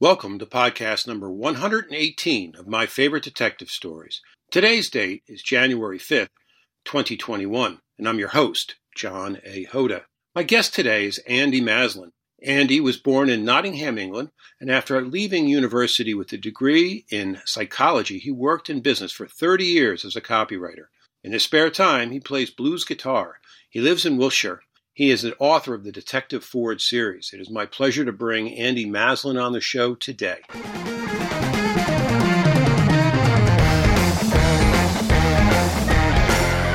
[0.00, 4.20] Welcome to podcast number 118 of my favorite detective stories.
[4.48, 6.28] Today's date is January 5th,
[6.84, 9.64] 2021, and I'm your host, John A.
[9.64, 10.02] Hoda.
[10.36, 12.12] My guest today is Andy Maslen.
[12.40, 14.30] Andy was born in Nottingham, England,
[14.60, 19.64] and after leaving university with a degree in psychology, he worked in business for 30
[19.64, 20.86] years as a copywriter.
[21.24, 23.40] In his spare time, he plays blues guitar.
[23.68, 24.62] He lives in Wiltshire.
[24.98, 27.30] He is the author of the Detective Ford series.
[27.32, 30.40] It is my pleasure to bring Andy Maslen on the show today.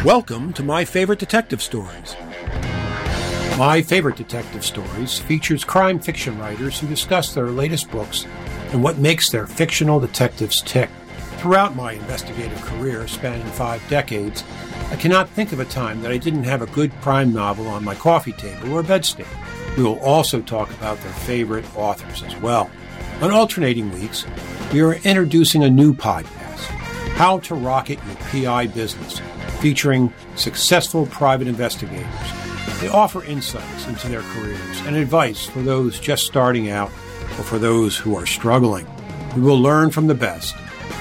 [0.06, 2.16] Welcome to my favorite detective stories.
[3.58, 8.26] My favorite detective stories features crime fiction writers who discuss their latest books
[8.72, 10.90] and what makes their fictional detectives tick.
[11.44, 14.46] Throughout my investigative career, spanning five decades,
[14.92, 17.84] I cannot think of a time that I didn't have a good crime novel on
[17.84, 19.28] my coffee table or bedstand.
[19.76, 22.72] We will also talk about their favorite authors as well.
[23.20, 24.26] On alternating weeks,
[24.72, 26.62] we are introducing a new podcast,
[27.18, 29.20] How to Rocket Your PI Business,
[29.60, 32.08] featuring successful private investigators.
[32.80, 37.60] They offer insights into their careers and advice for those just starting out or for
[37.60, 38.88] those who are struggling.
[39.36, 40.56] We will learn from the best.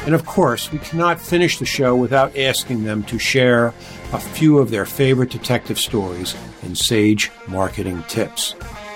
[0.04, 3.68] And of course, we cannot finish the show without asking them to share
[4.12, 8.54] a few of their favorite detective stories and sage marketing tips.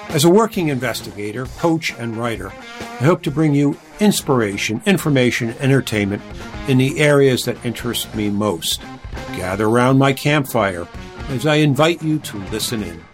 [0.08, 6.22] As a working investigator, coach, and writer, I hope to bring you inspiration, information, entertainment
[6.68, 8.82] in the areas that interest me most
[9.36, 10.86] gather around my campfire
[11.28, 13.04] as I invite you to listen in.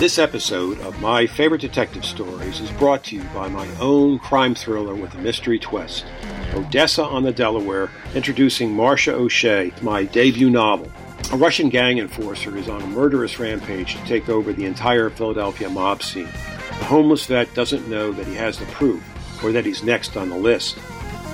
[0.00, 4.54] This episode of My Favorite Detective Stories is brought to you by my own crime
[4.54, 6.06] thriller with a mystery twist,
[6.54, 10.90] Odessa on the Delaware, introducing Marcia O'Shea, my debut novel.
[11.32, 15.68] A Russian gang enforcer is on a murderous rampage to take over the entire Philadelphia
[15.68, 16.24] mob scene.
[16.24, 19.04] The homeless vet doesn't know that he has the proof
[19.44, 20.78] or that he's next on the list.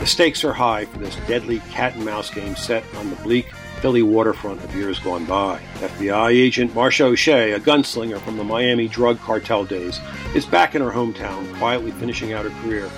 [0.00, 3.47] The stakes are high for this deadly cat and mouse game set on the bleak
[3.87, 5.61] Philly waterfront of years gone by.
[5.75, 10.00] FBI agent Marcia O'Shea, a gunslinger from the Miami drug cartel days,
[10.34, 12.91] is back in her hometown, quietly finishing out her career,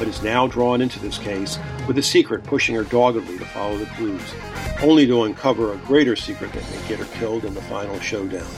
[0.00, 3.78] but is now drawn into this case with a secret pushing her doggedly to follow
[3.78, 4.20] the clues,
[4.82, 8.50] only to uncover a greater secret that may get her killed in the final showdown.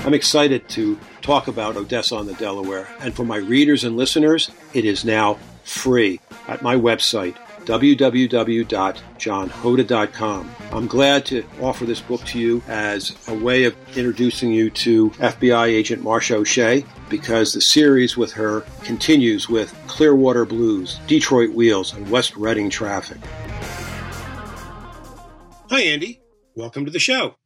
[0.00, 4.50] I'm excited to talk about Odessa on the Delaware, and for my readers and listeners,
[4.74, 7.36] it is now free at my website,
[7.70, 10.50] www.johnhoda.com.
[10.72, 15.10] I'm glad to offer this book to you as a way of introducing you to
[15.10, 21.94] FBI agent Marcia O'Shea because the series with her continues with Clearwater Blues, Detroit Wheels,
[21.94, 23.18] and West Reading Traffic.
[25.70, 26.20] Hi, Andy.
[26.56, 27.36] Welcome to the show.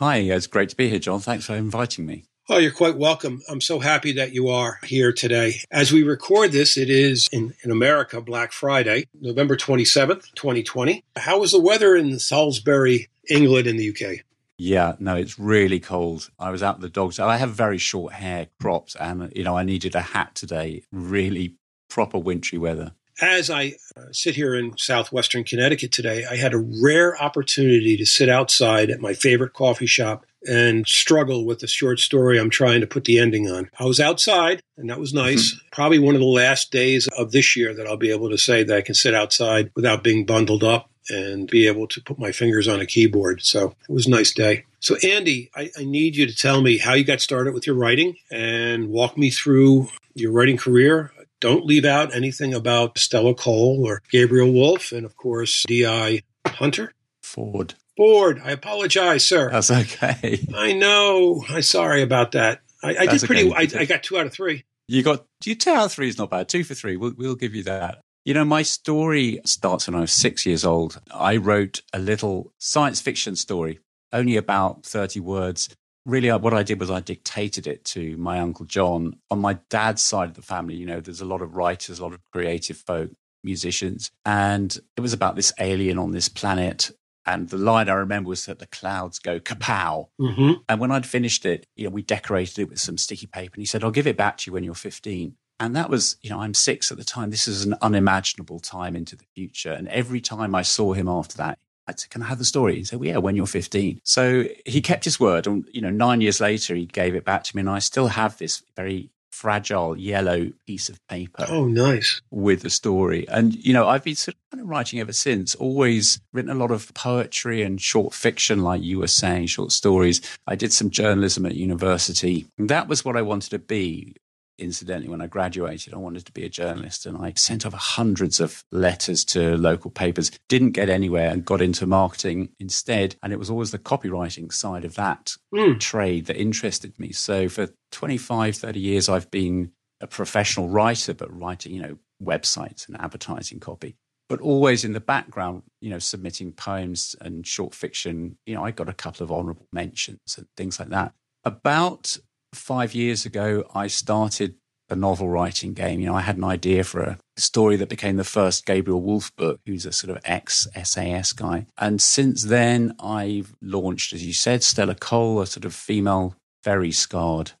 [0.00, 1.20] Hi, it's great to be here, John.
[1.20, 2.24] Thanks for inviting me.
[2.52, 3.42] Oh, you're quite welcome.
[3.48, 5.60] I'm so happy that you are here today.
[5.70, 11.04] As we record this, it is in, in America Black Friday, November 27th, 2020.
[11.14, 14.24] How was the weather in Salisbury, England, in the UK?
[14.58, 16.28] Yeah, no, it's really cold.
[16.40, 17.20] I was out with the dogs.
[17.20, 20.82] I have very short hair, cropped, and you know, I needed a hat today.
[20.90, 21.54] Really
[21.88, 22.94] proper wintry weather.
[23.22, 28.06] As I uh, sit here in southwestern Connecticut today, I had a rare opportunity to
[28.06, 32.80] sit outside at my favorite coffee shop and struggle with the short story I'm trying
[32.80, 33.70] to put the ending on.
[33.78, 35.54] I was outside, and that was nice.
[35.54, 35.68] Mm-hmm.
[35.72, 38.62] Probably one of the last days of this year that I'll be able to say
[38.62, 42.32] that I can sit outside without being bundled up and be able to put my
[42.32, 43.42] fingers on a keyboard.
[43.42, 44.64] So it was a nice day.
[44.78, 47.76] So, Andy, I, I need you to tell me how you got started with your
[47.76, 51.12] writing and walk me through your writing career.
[51.40, 56.22] Don't leave out anything about Stella Cole or Gabriel Wolfe, and of course, D.I.
[56.46, 56.92] Hunter.
[57.22, 57.74] Ford.
[58.00, 58.40] Ford.
[58.42, 59.50] I apologize, sir.
[59.50, 60.40] That's okay.
[60.54, 61.44] I know.
[61.46, 62.62] I'm sorry about that.
[62.82, 63.50] I, I did pretty.
[63.52, 63.78] Okay.
[63.78, 64.64] I, I, got two out of three.
[64.88, 66.48] You got you two out of three is not bad.
[66.48, 66.96] Two for three.
[66.96, 68.00] We'll, we'll give you that.
[68.24, 70.98] You know, my story starts when I was six years old.
[71.12, 73.80] I wrote a little science fiction story,
[74.14, 75.68] only about 30 words.
[76.06, 79.16] Really, uh, what I did was I dictated it to my uncle John.
[79.30, 82.02] On my dad's side of the family, you know, there's a lot of writers, a
[82.02, 83.10] lot of creative folk,
[83.44, 84.10] musicians.
[84.24, 86.92] And it was about this alien on this planet
[87.26, 90.08] and the line I remember was that the clouds go kapow.
[90.20, 90.52] Mm-hmm.
[90.68, 93.54] And when I'd finished it, you know, we decorated it with some sticky paper.
[93.54, 95.34] And he said, I'll give it back to you when you're 15.
[95.58, 97.30] And that was, you know, I'm six at the time.
[97.30, 99.72] This is an unimaginable time into the future.
[99.72, 102.76] And every time I saw him after that, I said, Can I have the story?
[102.76, 104.00] He said, well, Yeah, when you're 15.
[104.02, 105.46] So he kept his word.
[105.46, 107.60] And, you know, nine years later, he gave it back to me.
[107.60, 111.46] And I still have this very fragile yellow piece of paper.
[111.48, 112.20] Oh, nice.
[112.30, 113.26] With a story.
[113.26, 116.54] And, you know, I've been sort of kind of writing ever since, always written a
[116.54, 120.20] lot of poetry and short fiction, like you were saying, short stories.
[120.46, 122.48] I did some journalism at university.
[122.58, 124.14] That was what I wanted to be
[124.60, 128.40] incidentally, when I graduated, I wanted to be a journalist and I sent off hundreds
[128.40, 133.16] of letters to local papers, didn't get anywhere and got into marketing instead.
[133.22, 135.78] And it was always the copywriting side of that mm.
[135.80, 137.12] trade that interested me.
[137.12, 142.88] So for 25, 30 years, I've been a professional writer, but writing, you know, websites
[142.88, 143.96] and advertising copy.
[144.28, 148.38] But always in the background, you know, submitting poems and short fiction.
[148.46, 151.14] You know, I got a couple of honorable mentions and things like that.
[151.44, 152.16] About
[152.52, 154.56] five years ago, I started
[154.88, 156.00] a novel writing game.
[156.00, 159.34] You know, I had an idea for a story that became the first Gabriel Wolfe
[159.36, 161.66] book, who's a sort of ex SAS guy.
[161.78, 166.90] And since then, I've launched, as you said, Stella Cole, a sort of female, very
[166.90, 167.52] scarred,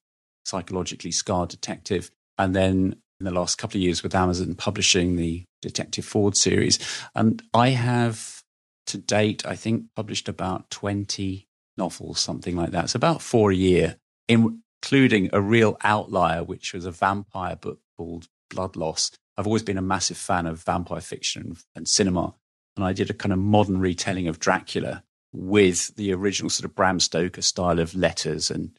[0.44, 2.10] psychologically scarred detective.
[2.36, 6.78] And then in the last couple of years with Amazon publishing the Detective Ford series.
[7.14, 8.42] And I have
[8.86, 11.46] to date, I think, published about 20
[11.76, 12.84] novels, something like that.
[12.84, 13.96] It's about four a year.
[14.26, 19.12] In including a real outlier, which was a vampire book called Blood Loss.
[19.36, 22.34] I've always been a massive fan of vampire fiction and cinema.
[22.76, 26.74] And I did a kind of modern retelling of Dracula with the original sort of
[26.74, 28.70] Bram Stoker style of letters and,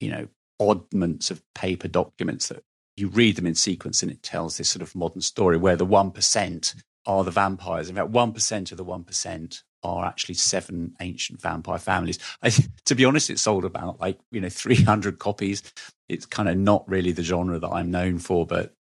[0.00, 0.28] you know,
[0.60, 2.62] oddments of paper documents that
[2.96, 5.86] you read them in sequence and it tells this sort of modern story where the
[5.86, 7.88] 1% are the vampires.
[7.88, 12.18] In fact, 1% of the 1% are actually seven ancient vampire families.
[12.42, 12.50] I,
[12.84, 15.62] to be honest, it sold about like, you know, 300 copies.
[16.08, 18.74] It's kind of not really the genre that I'm known for, but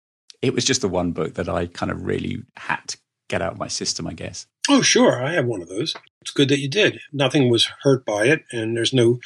[0.42, 2.98] it was just the one book that I kind of really had to
[3.30, 4.48] get out of my system, I guess.
[4.70, 5.24] Oh, sure.
[5.24, 5.96] I have one of those.
[6.22, 7.00] It's good that you did.
[7.12, 9.20] Nothing was hurt by it, and there's no,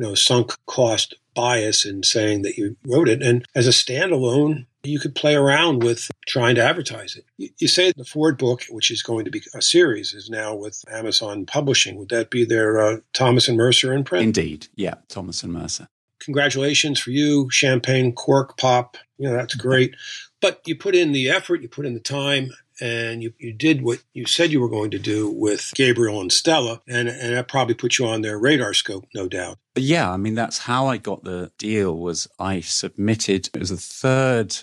[0.00, 3.22] you know, sunk cost bias in saying that you wrote it.
[3.22, 7.52] And as a standalone, you could play around with trying to advertise it.
[7.58, 10.82] You say the Ford book, which is going to be a series, is now with
[10.90, 11.96] Amazon Publishing.
[11.96, 14.24] Would that be their uh, Thomas and Mercer imprint?
[14.24, 14.68] Indeed.
[14.74, 15.86] Yeah, Thomas and Mercer.
[16.20, 18.96] Congratulations for you, Champagne Cork Pop.
[19.18, 19.96] You know, that's great.
[20.40, 22.50] But you put in the effort, you put in the time,
[22.80, 26.32] and you, you did what you said you were going to do with Gabriel and
[26.32, 29.58] Stella, and, and that probably put you on their radar scope, no doubt.
[29.76, 31.96] Yeah, I mean that's how I got the deal.
[31.96, 33.48] Was I submitted?
[33.54, 34.56] It was the third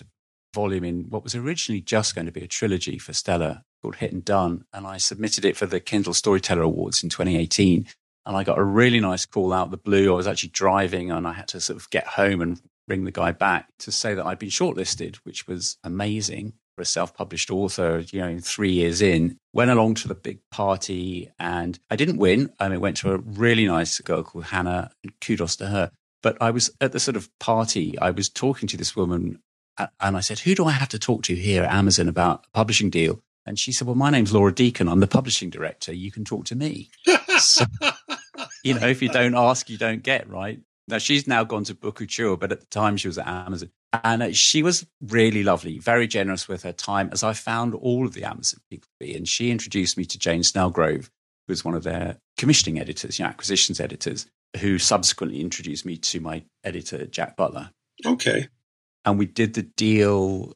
[0.54, 4.12] volume in what was originally just going to be a trilogy for Stella called Hit
[4.12, 7.86] and Done, and I submitted it for the Kindle Storyteller Awards in 2018.
[8.26, 10.12] And I got a really nice call out the blue.
[10.12, 13.10] I was actually driving, and I had to sort of get home and ring the
[13.10, 18.20] guy back to say that I'd been shortlisted, which was amazing a self-published author, you
[18.20, 22.52] know, three years in, went along to the big party and I didn't win.
[22.58, 24.90] I mean, went to a really nice girl called Hannah.
[25.20, 25.90] Kudos to her.
[26.22, 27.98] But I was at the sort of party.
[27.98, 29.40] I was talking to this woman
[30.00, 32.50] and I said, who do I have to talk to here at Amazon about a
[32.56, 33.20] publishing deal?
[33.46, 34.88] And she said, well, my name's Laura Deacon.
[34.88, 35.92] I'm the publishing director.
[35.92, 36.90] You can talk to me.
[37.38, 37.64] so,
[38.64, 40.60] you know, if you don't ask, you don't get, right?
[40.88, 43.70] Now she's now gone to Bookouture, but at the time she was at Amazon.
[43.92, 48.06] And uh, she was really lovely, very generous with her time, as I found all
[48.06, 49.16] of the Amazon people to be.
[49.16, 51.06] And she introduced me to Jane Snellgrove,
[51.46, 54.26] who was one of their commissioning editors, you know, acquisitions editors,
[54.60, 57.70] who subsequently introduced me to my editor, Jack Butler.
[58.04, 58.48] Okay.
[59.04, 60.52] And we did the deal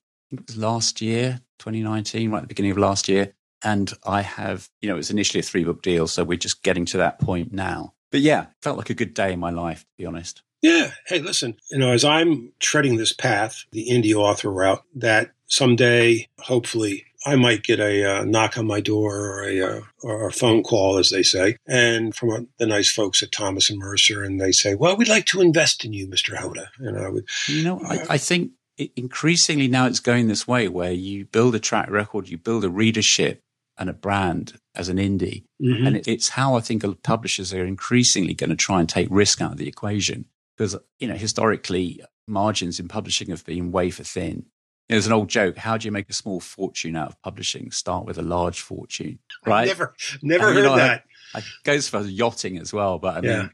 [0.57, 3.33] last year, 2019, right at the beginning of last year.
[3.65, 6.07] And I have, you know, it was initially a three book deal.
[6.07, 7.95] So we're just getting to that point now.
[8.11, 10.43] But yeah, felt like a good day in my life, to be honest.
[10.63, 10.93] Yeah.
[11.07, 16.29] Hey, listen, you know, as I'm treading this path, the indie author route, that someday,
[16.39, 20.33] hopefully, I might get a uh, knock on my door or a, uh, or a
[20.33, 24.23] phone call, as they say, and from a, the nice folks at Thomas and Mercer,
[24.23, 27.29] and they say, "Well, we'd like to invest in you, Mister Hoda." And I would,
[27.47, 28.53] you know, I, I think
[28.97, 32.71] increasingly now it's going this way, where you build a track record, you build a
[32.71, 33.41] readership,
[33.79, 35.45] and a brand as an indie.
[35.61, 35.87] Mm-hmm.
[35.87, 39.53] And it's how I think publishers are increasingly going to try and take risk out
[39.53, 44.47] of the equation because, you know, historically margins in publishing have been wafer thin.
[44.89, 45.57] There's an old joke.
[45.57, 47.71] How do you make a small fortune out of publishing?
[47.71, 49.63] Start with a large fortune, right?
[49.63, 51.05] I never, never and, heard know, that.
[51.35, 52.99] It goes for yachting as well.
[52.99, 53.49] But I mean, yeah.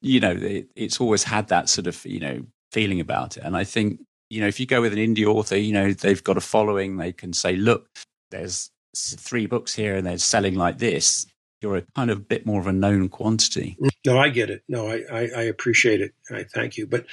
[0.00, 3.42] you know, it, it's always had that sort of, you know, feeling about it.
[3.44, 6.22] And I think, you know, if you go with an indie author, you know, they've
[6.22, 6.96] got a following.
[6.96, 7.88] They can say, look,
[8.30, 11.26] there's three books here and they're selling like this,
[11.62, 13.76] you're a kind of a bit more of a known quantity.
[14.04, 14.62] No, I get it.
[14.68, 16.12] No, I, I, I appreciate it.
[16.30, 16.86] I thank you.
[16.86, 17.06] But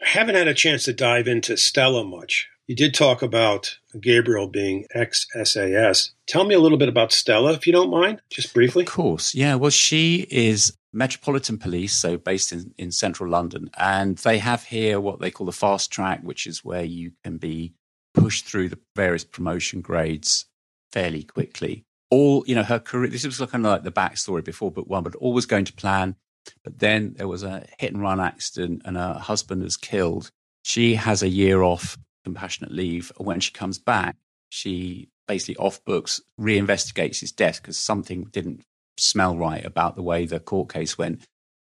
[0.00, 2.48] I haven't had a chance to dive into Stella much.
[2.66, 6.12] You did talk about Gabriel being ex SAS.
[6.26, 8.82] Tell me a little bit about Stella, if you don't mind, just briefly.
[8.82, 9.34] Of course.
[9.34, 9.54] Yeah.
[9.54, 13.70] Well, she is Metropolitan Police, so based in, in central London.
[13.78, 17.36] And they have here what they call the fast track, which is where you can
[17.36, 17.74] be
[18.14, 20.46] pushed through the various promotion grades
[20.90, 21.84] fairly quickly.
[22.10, 25.02] All, you know, her career, this was kind of like the backstory before book one,
[25.02, 26.16] but always going to plan.
[26.62, 30.30] But then there was a hit and run accident and her husband is killed.
[30.62, 33.12] She has a year off compassionate leave.
[33.18, 34.16] And when she comes back,
[34.48, 38.62] she basically off books reinvestigates his death because something didn't
[38.96, 41.22] smell right about the way the court case went.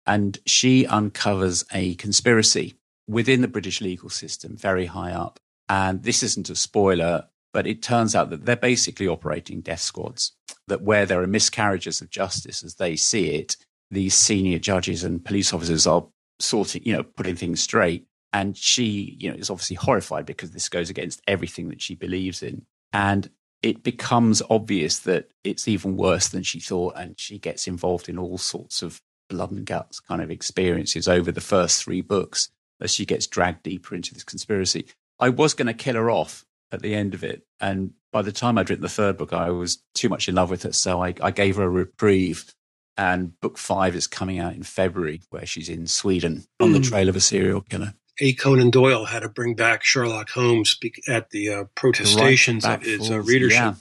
[0.06, 2.76] And she uncovers a conspiracy
[3.08, 5.40] within the British legal system, very high up.
[5.70, 10.34] And this isn't a spoiler, but it turns out that they're basically operating death squads,
[10.68, 13.58] that where there are miscarriages of justice as they see it,
[13.90, 16.06] these senior judges and police officers are
[16.40, 18.06] sorting, you know, putting things straight.
[18.32, 22.44] And she, you know, is obviously horrified because this goes against everything that she believes
[22.44, 22.68] in.
[22.94, 23.28] And
[23.64, 26.94] it becomes obvious that it's even worse than she thought.
[26.96, 31.32] And she gets involved in all sorts of blood and guts kind of experiences over
[31.32, 34.86] the first three books as she gets dragged deeper into this conspiracy.
[35.20, 37.44] I was going to kill her off at the end of it.
[37.60, 40.50] And by the time I'd written the third book, I was too much in love
[40.50, 40.74] with her.
[40.74, 42.54] So I, I gave her a reprieve.
[43.00, 46.86] And book five is coming out in February, where she's in Sweden on the hmm.
[46.86, 47.94] trail of a serial killer.
[48.20, 48.34] A.
[48.34, 53.22] Conan Doyle had to bring back Sherlock Holmes at the uh, protestations of his uh,
[53.22, 53.60] readership.
[53.60, 53.76] Yeah,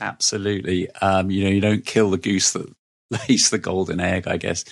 [0.00, 0.90] absolutely.
[1.02, 2.72] Um, you know, you don't kill the goose that
[3.28, 4.64] lays the golden egg, I guess.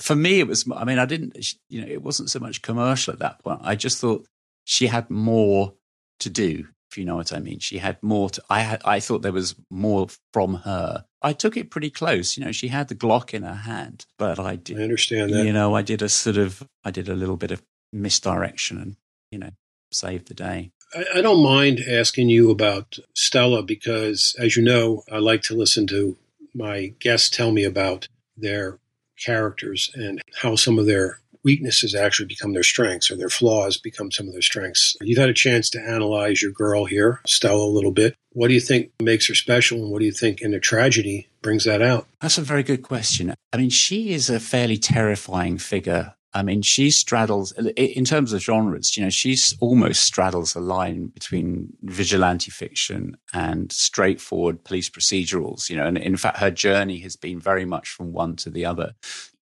[0.00, 1.36] For me, it was, I mean, I didn't,
[1.68, 3.60] you know, it wasn't so much commercial at that point.
[3.62, 4.26] I just thought
[4.64, 5.74] she had more
[6.20, 7.58] to do, if you know what I mean.
[7.58, 11.04] She had more to, I had, I thought there was more from her.
[11.20, 12.36] I took it pretty close.
[12.36, 14.78] You know, she had the Glock in her hand, but I did.
[14.78, 15.44] I understand that.
[15.44, 18.96] You know, I did a sort of, I did a little bit of misdirection and,
[19.32, 19.50] you know,
[19.90, 20.70] saved the day.
[20.94, 25.56] I, I don't mind asking you about Stella because, as you know, I like to
[25.56, 26.16] listen to
[26.54, 28.78] my guests tell me about their
[29.18, 34.10] characters and how some of their weaknesses actually become their strengths or their flaws become
[34.10, 34.96] some of their strengths.
[35.00, 38.16] You've had a chance to analyze your girl here, Stella, a little bit.
[38.30, 41.28] What do you think makes her special and what do you think in a tragedy
[41.42, 42.06] brings that out?
[42.20, 43.34] That's a very good question.
[43.52, 48.42] I mean, she is a fairly terrifying figure I mean, she straddles, in terms of
[48.42, 55.70] genres, you know, she's almost straddles a line between vigilante fiction and straightforward police procedurals,
[55.70, 58.66] you know, and in fact, her journey has been very much from one to the
[58.66, 58.94] other.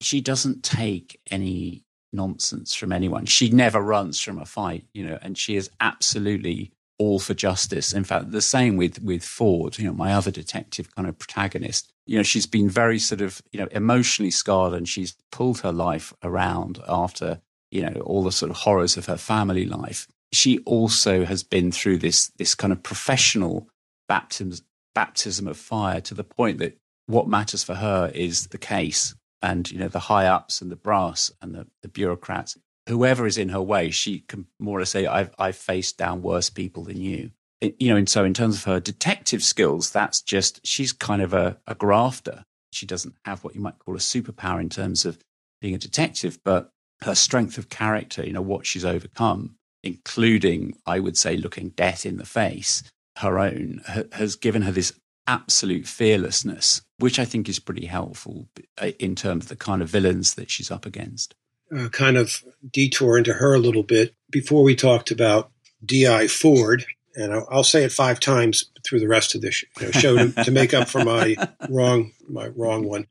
[0.00, 1.85] She doesn't take any
[2.16, 3.26] nonsense from anyone.
[3.26, 7.92] She never runs from a fight, you know, and she is absolutely all for justice.
[7.92, 11.92] In fact, the same with with Ford, you know, my other detective kind of protagonist.
[12.06, 15.72] You know, she's been very sort of, you know, emotionally scarred and she's pulled her
[15.72, 20.06] life around after, you know, all the sort of horrors of her family life.
[20.32, 23.68] She also has been through this this kind of professional
[24.08, 29.14] baptism baptism of fire to the point that what matters for her is the case
[29.42, 32.56] and you know the high ups and the brass and the, the bureaucrats
[32.88, 36.22] whoever is in her way, she can more or less say, I've, I've faced down
[36.22, 37.30] worse people than you.
[37.60, 41.22] It, you know, and so in terms of her detective skills, that's just, she's kind
[41.22, 42.44] of a, a grafter.
[42.72, 45.18] She doesn't have what you might call a superpower in terms of
[45.60, 46.70] being a detective, but
[47.02, 52.06] her strength of character, you know, what she's overcome, including, I would say, looking death
[52.06, 52.82] in the face,
[53.18, 54.92] her own, has given her this
[55.26, 58.48] absolute fearlessness, which I think is pretty helpful
[58.78, 61.34] uh, in terms of the kind of villains that she's up against
[61.74, 64.14] uh, kind of detour into her a little bit.
[64.30, 65.50] Before we talked about
[65.84, 66.28] D.I.
[66.28, 66.84] Ford,
[67.14, 70.16] and I'll, I'll, say it five times through the rest of this you know, show
[70.16, 71.36] to, to, make up for my
[71.70, 73.06] wrong my wrong one.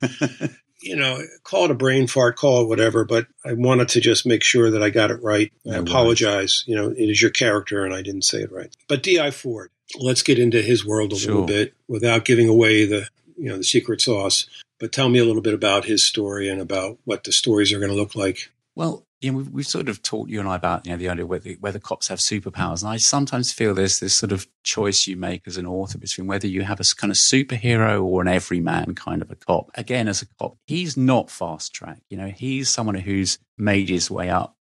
[0.81, 4.25] You know, call it a brain fart, call it whatever, but I wanted to just
[4.25, 5.51] make sure that I got it right.
[5.69, 6.63] I apologize.
[6.67, 8.73] You know, it is your character, and I didn't say it right.
[8.87, 9.31] But D.I.
[9.31, 11.31] Ford, let's get into his world a sure.
[11.31, 14.47] little bit without giving away the you know the secret sauce.
[14.79, 17.79] But tell me a little bit about his story and about what the stories are
[17.79, 18.51] going to look like.
[18.75, 21.09] Well, you know, we've, we've, sort of talked you and I about you know the
[21.09, 25.07] idea whether whether cops have superpowers, and I sometimes feel there's this sort of choice
[25.07, 28.27] you make as an author between whether you have a kind of superhero or an
[28.27, 29.71] everyman kind of a cop.
[29.75, 32.01] Again, as a cop, he's not fast track.
[32.09, 34.57] You know, he's someone who's made his way up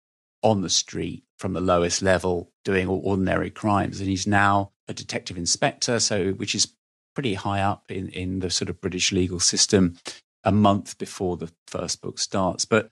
[0.44, 5.38] on the street from the lowest level, doing ordinary crimes, and he's now a detective
[5.38, 6.00] inspector.
[6.00, 6.74] So, which is
[7.14, 9.98] pretty high up in, in the sort of British legal system
[10.44, 12.66] a month before the first book starts.
[12.66, 12.90] But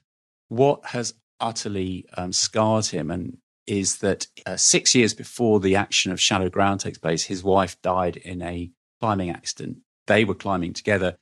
[0.48, 6.10] what has utterly um, scarred him and is that uh, six years before the action
[6.10, 9.78] of Shallow Ground takes place, his wife died in a climbing accident.
[10.06, 11.16] They were climbing together,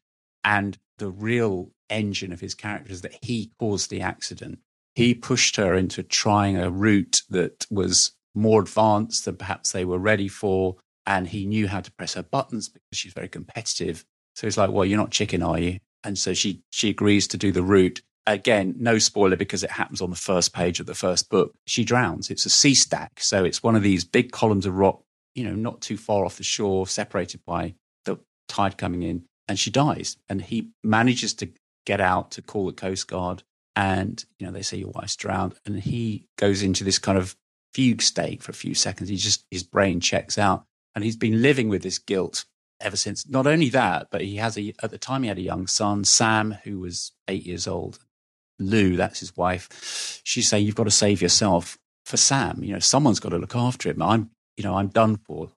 [0.44, 4.60] and the real engine of his character is that he caused the accident.
[4.94, 9.98] He pushed her into trying a route that was more advanced than perhaps they were
[9.98, 10.76] ready for
[11.08, 14.04] and he knew how to press her buttons because she's very competitive.
[14.36, 17.38] So he's like, "Well, you're not chicken, are you?" And so she she agrees to
[17.38, 18.02] do the route.
[18.26, 21.54] Again, no spoiler because it happens on the first page of the first book.
[21.66, 22.30] She drowns.
[22.30, 25.02] It's a sea stack, so it's one of these big columns of rock,
[25.34, 27.74] you know, not too far off the shore, separated by
[28.04, 30.18] the tide coming in, and she dies.
[30.28, 31.48] And he manages to
[31.86, 33.42] get out to call the coast guard,
[33.74, 37.34] and you know they say your wife's drowned, and he goes into this kind of
[37.72, 39.08] fugue state for a few seconds.
[39.08, 40.64] He just, his brain checks out
[40.94, 42.44] and he's been living with this guilt
[42.80, 43.28] ever since.
[43.28, 46.04] Not only that, but he has a, at the time he had a young son,
[46.04, 47.98] Sam, who was eight years old.
[48.58, 50.20] Lou, that's his wife.
[50.24, 52.62] She's saying, you've got to save yourself for Sam.
[52.62, 54.02] You know, someone's got to look after him.
[54.02, 55.50] I'm, you know, I'm done for.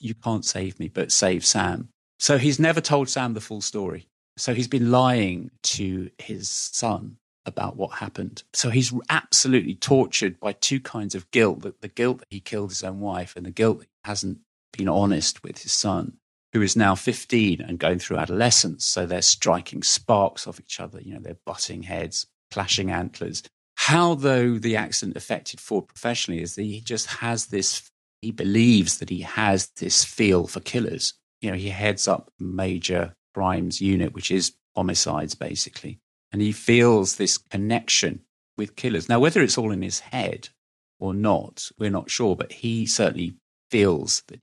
[0.00, 1.88] You can't save me, but save Sam.
[2.18, 4.06] So he's never told Sam the full story.
[4.36, 8.42] So he's been lying to his son about what happened.
[8.52, 12.70] So he's absolutely tortured by two kinds of guilt the, the guilt that he killed
[12.70, 14.38] his own wife and the guilt that he hasn't
[14.76, 16.18] been honest with his son,
[16.52, 18.84] who is now 15 and going through adolescence.
[18.84, 21.00] So they're striking sparks off each other.
[21.00, 23.42] You know, they're butting heads, clashing antlers.
[23.76, 27.90] How, though, the accident affected Ford professionally is that he just has this,
[28.22, 31.14] he believes that he has this feel for killers.
[31.40, 35.98] You know, he heads up major crimes unit, which is homicides, basically
[36.34, 38.18] and he feels this connection
[38.58, 39.08] with killers.
[39.08, 40.48] Now, whether it's all in his head
[40.98, 43.36] or not, we're not sure, but he certainly
[43.70, 44.40] feels that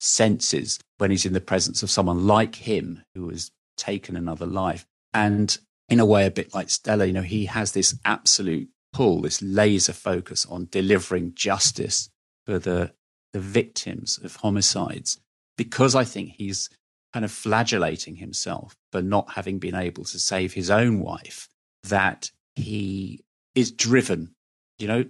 [0.00, 4.86] senses when he's in the presence of someone like him who has taken another life.
[5.14, 5.56] And
[5.88, 9.40] in a way, a bit like Stella, you know, he has this absolute pull, this
[9.42, 12.10] laser focus on delivering justice
[12.46, 12.92] for the,
[13.32, 15.18] the victims of homicides.
[15.56, 16.68] Because I think he's
[17.12, 21.48] kind of flagellating himself for not having been able to save his own wife,
[21.84, 23.20] that he
[23.54, 24.32] is driven.
[24.78, 25.04] You know,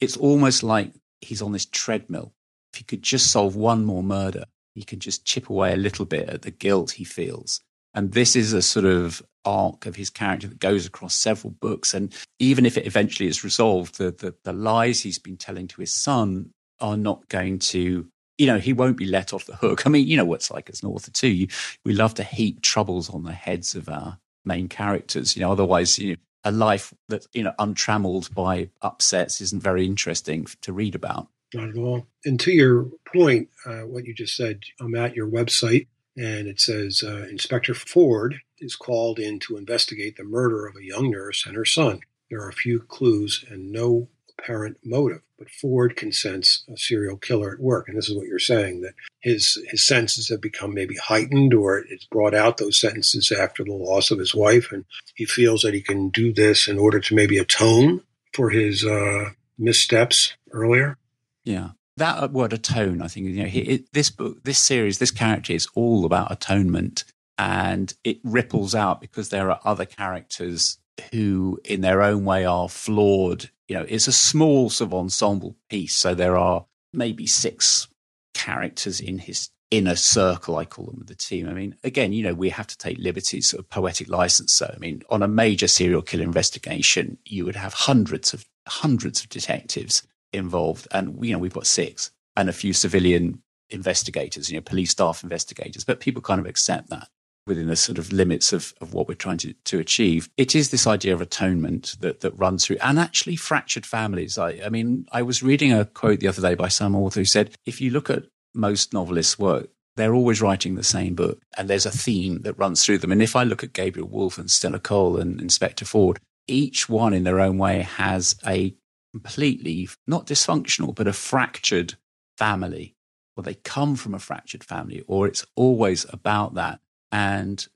[0.00, 2.32] it's almost like he's on this treadmill.
[2.72, 6.04] If he could just solve one more murder, he can just chip away a little
[6.04, 7.60] bit at the guilt he feels.
[7.94, 11.92] And this is a sort of arc of his character that goes across several books.
[11.92, 15.80] And even if it eventually is resolved, the, the, the lies he's been telling to
[15.80, 16.50] his son
[16.80, 19.86] are not going to you know, he won't be let off the hook.
[19.86, 21.28] I mean, you know what's like as an author too.
[21.28, 21.48] You,
[21.84, 25.36] we love to heap troubles on the heads of our main characters.
[25.36, 29.86] You know, otherwise, you know, a life that you know untrammeled by upsets isn't very
[29.86, 31.28] interesting to read about.
[31.54, 32.06] Not at all.
[32.24, 36.60] And to your point, uh, what you just said, I'm at your website, and it
[36.60, 41.44] says uh, Inspector Ford is called in to investigate the murder of a young nurse
[41.46, 42.00] and her son.
[42.30, 44.08] There are a few clues and no
[44.42, 45.20] apparent motive.
[45.38, 47.88] But Ford can sense a serial killer at work.
[47.88, 51.78] And this is what you're saying that his, his senses have become maybe heightened or
[51.78, 54.70] it's brought out those sentences after the loss of his wife.
[54.72, 54.84] And
[55.14, 59.30] he feels that he can do this in order to maybe atone for his uh,
[59.58, 60.96] missteps earlier.
[61.44, 61.70] Yeah.
[61.98, 65.52] That uh, word atone, I think, you know, it, this book, this series, this character
[65.52, 67.04] is all about atonement
[67.38, 70.78] and it ripples out because there are other characters
[71.10, 73.50] who, in their own way, are flawed.
[73.68, 75.94] You know, it's a small sort of ensemble piece.
[75.94, 77.88] So there are maybe six
[78.34, 81.48] characters in his inner circle, I call them, the team.
[81.48, 84.52] I mean, again, you know, we have to take liberties, sort of poetic license.
[84.52, 89.22] So, I mean, on a major serial killer investigation, you would have hundreds of hundreds
[89.22, 94.56] of detectives involved, and you know, we've got six and a few civilian investigators, you
[94.56, 97.08] know, police staff investigators, but people kind of accept that
[97.46, 100.28] within the sort of limits of, of what we're trying to, to achieve.
[100.36, 104.38] It is this idea of atonement that, that runs through and actually fractured families.
[104.38, 107.24] I, I mean, I was reading a quote the other day by some author who
[107.24, 111.68] said, if you look at most novelists' work, they're always writing the same book and
[111.68, 113.12] there's a theme that runs through them.
[113.12, 117.12] And if I look at Gabriel Wolfe and Stella Cole and Inspector Ford, each one
[117.12, 118.74] in their own way has a
[119.12, 121.94] completely, not dysfunctional, but a fractured
[122.36, 122.94] family,
[123.36, 126.80] or they come from a fractured family, or it's always about that.
[127.10, 127.66] And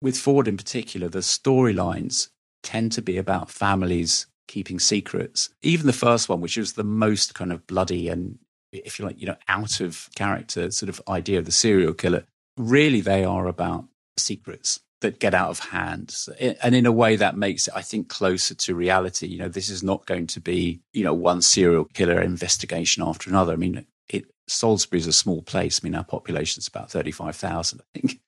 [0.00, 2.30] with Ford in particular, the storylines
[2.62, 5.50] tend to be about families keeping secrets.
[5.62, 8.38] Even the first one, which was the most kind of bloody and,
[8.72, 12.24] if you like, you know, out of character sort of idea of the serial killer,
[12.56, 13.84] really they are about
[14.16, 16.14] secrets that get out of hand.
[16.62, 19.26] And in a way that makes it, I think, closer to reality.
[19.26, 23.30] You know, this is not going to be, you know, one serial killer investigation after
[23.30, 23.52] another.
[23.52, 25.80] I mean, it, Salisbury is a small place.
[25.80, 28.20] I mean, our population is about 35,000, I think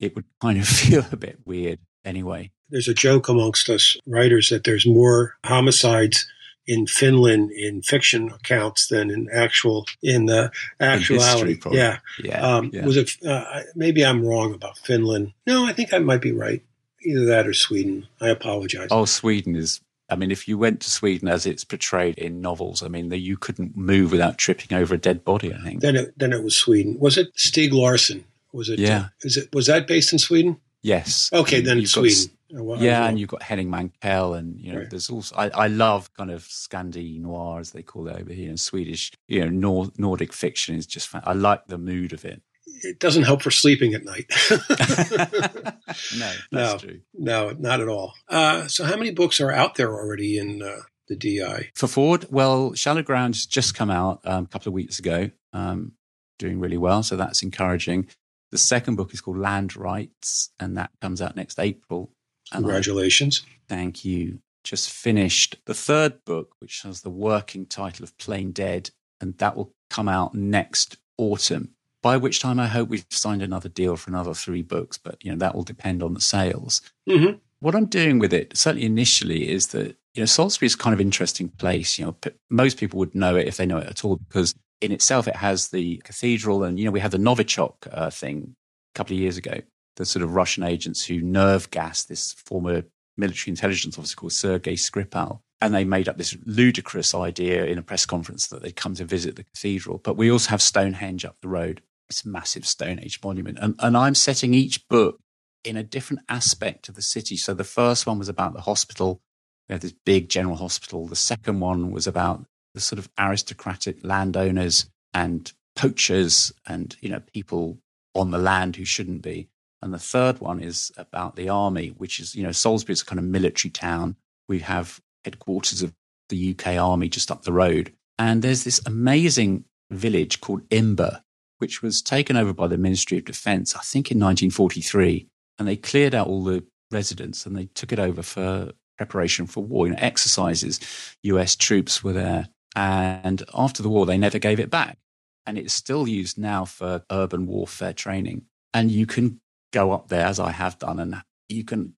[0.00, 2.50] it would kind of feel a bit weird anyway.
[2.68, 6.26] There's a joke amongst us writers that there's more homicides
[6.66, 10.50] in Finland in fiction accounts than in actual in the
[10.80, 11.58] actuality.
[11.64, 12.84] In yeah, yeah, um, yeah.
[12.84, 13.16] Was it?
[13.24, 15.32] Uh, maybe I'm wrong about Finland.
[15.46, 16.62] No, I think I might be right.
[17.02, 18.08] Either that or Sweden.
[18.20, 18.88] I apologize.
[18.90, 19.80] Oh, Sweden is.
[20.08, 23.18] I mean, if you went to Sweden as it's portrayed in novels, I mean, the,
[23.18, 25.52] you couldn't move without tripping over a dead body.
[25.52, 25.80] I think.
[25.80, 26.96] Then it then it was Sweden.
[26.98, 28.24] Was it Stieg Larsson
[28.56, 28.78] was it?
[28.78, 28.98] Yeah.
[28.98, 30.56] Uh, is it was that based in Sweden?
[30.86, 31.30] Yes.
[31.32, 32.30] Okay, then it's Sweden.
[32.54, 34.90] Got, oh, yeah, and you've got Henning Mankell, and you know, right.
[34.90, 38.48] there's also I, I love kind of Scandi noir as they call it over here
[38.48, 39.10] in Swedish.
[39.26, 41.12] You know, Nor- Nordic fiction is just.
[41.12, 42.40] I like the mood of it.
[42.84, 44.30] It doesn't help for sleeping at night.
[46.16, 47.00] no, no, true.
[47.14, 48.14] No, not at all.
[48.28, 51.70] Uh, so, how many books are out there already in uh, the DI?
[51.74, 52.26] For Ford?
[52.30, 55.94] well, Shallow Ground has just come out um, a couple of weeks ago, um,
[56.38, 57.02] doing really well.
[57.02, 58.06] So that's encouraging.
[58.52, 62.12] The second book is called Land Rites, and that comes out next April.
[62.52, 63.42] And Congratulations.
[63.44, 64.40] I, thank you.
[64.62, 69.56] Just finished the third book, which has the working title of Plain Dead, and that
[69.56, 71.70] will come out next autumn.
[72.02, 75.30] By which time I hope we've signed another deal for another three books, but you
[75.30, 76.82] know that will depend on the sales.
[77.08, 77.38] Mm-hmm.
[77.60, 81.00] What I'm doing with it, certainly initially, is that you know Salisbury is kind of
[81.00, 81.98] interesting place.
[81.98, 84.54] You know, p- most people would know it if they know it at all because
[84.80, 88.56] in itself it has the cathedral, and you know we had the Novichok uh, thing
[88.94, 89.60] a couple of years ago.
[89.96, 92.82] The sort of Russian agents who nerve gassed this former
[93.16, 97.82] military intelligence officer called Sergei Skripal, and they made up this ludicrous idea in a
[97.82, 99.98] press conference that they'd come to visit the cathedral.
[99.98, 103.96] But we also have Stonehenge up the road, this massive Stone Age monument, and and
[103.96, 105.20] I'm setting each book
[105.64, 107.36] in a different aspect of the city.
[107.36, 109.20] So the first one was about the hospital.
[109.68, 111.06] We had this big general hospital.
[111.08, 117.20] The second one was about the sort of aristocratic landowners and poachers and, you know,
[117.32, 117.78] people
[118.14, 119.48] on the land who shouldn't be.
[119.82, 123.06] And the third one is about the army, which is, you know, Salisbury is a
[123.06, 124.16] kind of military town.
[124.48, 125.92] We have headquarters of
[126.28, 127.92] the UK army just up the road.
[128.18, 131.22] And there's this amazing village called Imber,
[131.58, 135.26] which was taken over by the Ministry of Defense, I think in 1943
[135.58, 139.62] and they cleared out all the residents and they took it over for preparation for
[139.62, 139.86] war.
[139.86, 140.80] You know, exercises,
[141.22, 142.48] US troops were there.
[142.76, 144.98] And after the war, they never gave it back.
[145.46, 148.42] And it's still used now for urban warfare training.
[148.74, 149.40] And you can
[149.72, 151.94] go up there, as I have done, and you can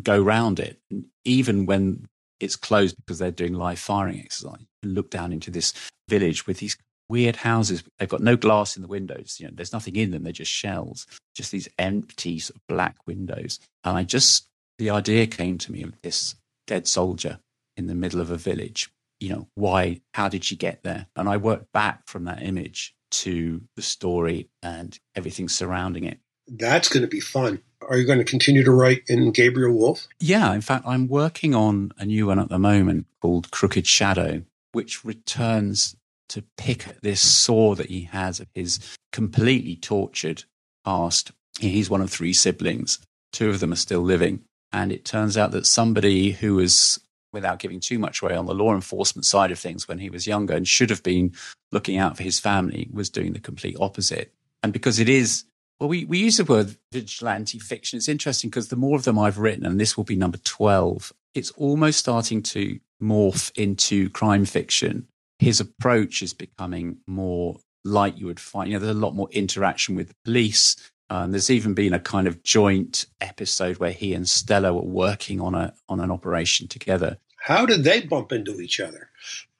[0.00, 0.80] go round it.
[0.90, 2.06] And even when
[2.38, 5.74] it's closed because they're doing live firing exercise, you look down into this
[6.08, 6.76] village with these
[7.08, 7.82] weird houses.
[7.98, 9.38] They've got no glass in the windows.
[9.40, 10.22] You know, there's nothing in them.
[10.22, 13.58] They're just shells, just these empty sort of black windows.
[13.82, 14.46] And I just,
[14.78, 16.36] the idea came to me of this
[16.68, 17.40] dead soldier
[17.76, 18.90] in the middle of a village.
[19.20, 21.06] You know, why, how did she get there?
[21.14, 26.18] And I worked back from that image to the story and everything surrounding it.
[26.48, 27.60] That's going to be fun.
[27.88, 30.06] Are you going to continue to write in Gabriel Wolfe?
[30.18, 34.42] Yeah, in fact, I'm working on a new one at the moment called Crooked Shadow,
[34.72, 35.96] which returns
[36.28, 40.44] to pick at this sore that he has of his completely tortured
[40.84, 41.32] past.
[41.58, 43.00] He's one of three siblings.
[43.32, 44.44] Two of them are still living.
[44.72, 47.00] And it turns out that somebody who was,
[47.32, 50.26] without giving too much away on the law enforcement side of things when he was
[50.26, 51.32] younger and should have been
[51.72, 54.32] looking out for his family, was doing the complete opposite.
[54.62, 55.44] And because it is,
[55.78, 57.96] well, we, we use the word vigilante fiction.
[57.96, 61.12] It's interesting because the more of them I've written, and this will be number 12,
[61.34, 65.06] it's almost starting to morph into crime fiction
[65.40, 68.68] his approach is becoming more like you would find.
[68.68, 70.76] You know, there's a lot more interaction with the police.
[71.10, 75.40] Um, there's even been a kind of joint episode where he and Stella were working
[75.40, 77.18] on a on an operation together.
[77.36, 79.10] How did they bump into each other?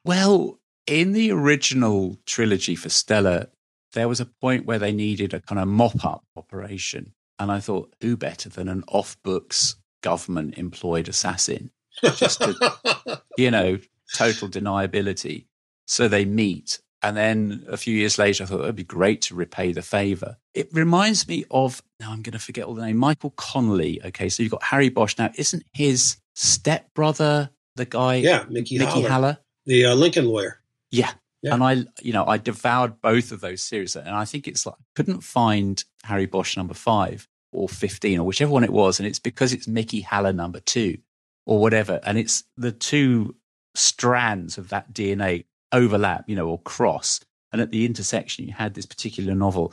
[0.04, 3.48] Well, in the original trilogy for Stella,
[3.92, 7.12] there was a point where they needed a kind of mop up operation.
[7.38, 11.70] And I thought, who better than an off books government employed assassin?
[12.02, 13.78] Just to, you know,
[14.14, 15.46] total deniability.
[15.86, 16.80] So they meet.
[17.02, 20.36] And then a few years later, I thought it'd be great to repay the favor.
[20.54, 24.00] It reminds me of, now I'm going to forget all the name, Michael Connelly.
[24.04, 25.16] Okay, so you've got Harry Bosch.
[25.16, 28.16] Now, isn't his stepbrother the guy?
[28.16, 29.08] Yeah, Mickey, Mickey Haller.
[29.08, 29.38] Haller?
[29.64, 30.60] The uh, Lincoln lawyer.
[30.90, 31.12] Yeah.
[31.42, 31.54] yeah.
[31.54, 33.96] And I, you know, I devoured both of those series.
[33.96, 38.26] And I think it's like, I couldn't find Harry Bosch number five or 15 or
[38.26, 39.00] whichever one it was.
[39.00, 40.98] And it's because it's Mickey Haller number two
[41.46, 42.00] or whatever.
[42.04, 43.36] And it's the two
[43.74, 47.20] strands of that DNA overlap, you know, or cross.
[47.52, 49.72] And at the intersection, you had this particular novel.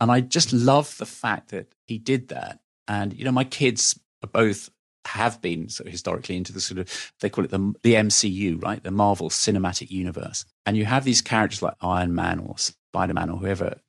[0.00, 2.60] And I just love the fact that he did that.
[2.88, 4.70] And, you know, my kids are both
[5.04, 8.82] have been of historically into the sort of they call it the the MCU, right?
[8.82, 10.44] The Marvel Cinematic Universe.
[10.64, 13.80] And you have these characters like Iron Man or Spider Man or whoever,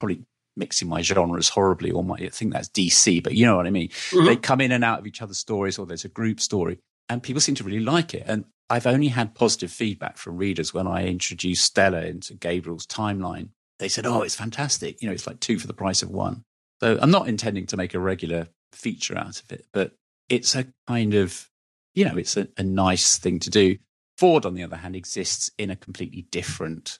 [0.00, 0.24] probably
[0.56, 3.70] mixing my genres horribly, or my, I think that's DC, but you know what I
[3.70, 3.88] mean.
[3.88, 4.26] Mm-hmm.
[4.26, 7.22] They come in and out of each other's stories, or there's a group story, and
[7.22, 8.24] people seem to really like it.
[8.26, 13.48] And I've only had positive feedback from readers when I introduced Stella into Gabriel's timeline.
[13.78, 15.00] They said, "Oh, it's fantastic!
[15.00, 16.44] You know, it's like two for the price of one."
[16.80, 19.92] So I'm not intending to make a regular feature out of it, but
[20.28, 21.48] it's a kind of,
[21.94, 23.78] you know, it's a, a nice thing to do.
[24.16, 26.98] Ford, on the other hand, exists in a completely different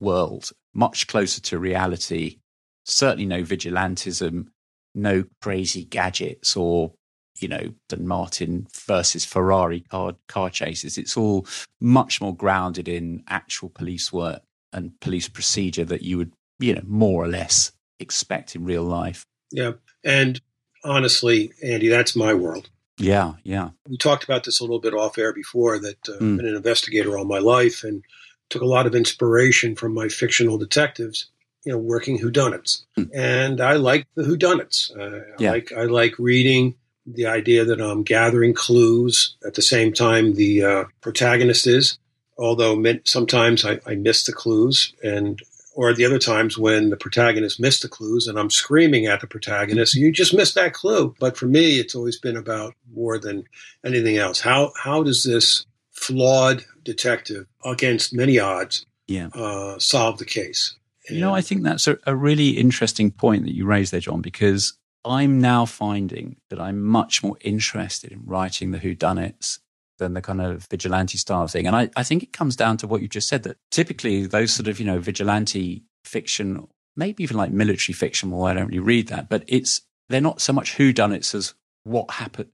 [0.00, 2.38] world, much closer to reality.
[2.84, 4.48] Certainly, no vigilantism,
[4.94, 6.92] no crazy gadgets or
[7.38, 10.98] you know, Aston Martin versus Ferrari car car chases.
[10.98, 11.46] It's all
[11.80, 16.82] much more grounded in actual police work and police procedure that you would, you know,
[16.86, 19.24] more or less expect in real life.
[19.50, 19.72] Yeah.
[20.04, 20.40] And
[20.84, 22.68] honestly, Andy, that's my world.
[22.98, 23.70] Yeah, yeah.
[23.88, 26.32] We talked about this a little bit off air before that uh, mm.
[26.32, 28.02] I've been an investigator all my life and
[28.50, 31.30] took a lot of inspiration from my fictional detectives,
[31.64, 32.84] you know, working whodunits.
[32.98, 33.10] Mm.
[33.14, 34.90] And I like the whodunits.
[34.96, 35.50] Uh, yeah.
[35.50, 36.74] I like I like reading
[37.14, 41.98] the idea that I'm gathering clues at the same time the uh, protagonist is.
[42.38, 45.42] Although sometimes I, I miss the clues, and
[45.74, 49.26] or the other times when the protagonist missed the clues and I'm screaming at the
[49.26, 51.14] protagonist, you just missed that clue.
[51.20, 53.44] But for me, it's always been about more than
[53.84, 54.40] anything else.
[54.40, 59.28] How how does this flawed detective against many odds yeah.
[59.34, 60.74] uh, solve the case?
[61.08, 64.00] And you know, I think that's a, a really interesting point that you raised there,
[64.00, 64.74] John, because
[65.08, 69.58] I'm now finding that I'm much more interested in writing the whodunits
[69.98, 71.66] than the kind of vigilante style thing.
[71.66, 74.54] And I, I think it comes down to what you just said that typically those
[74.54, 78.78] sort of, you know, vigilante fiction, maybe even like military fiction, well, I don't really
[78.78, 82.50] read that, but it's, they're not so much who done it as what happened.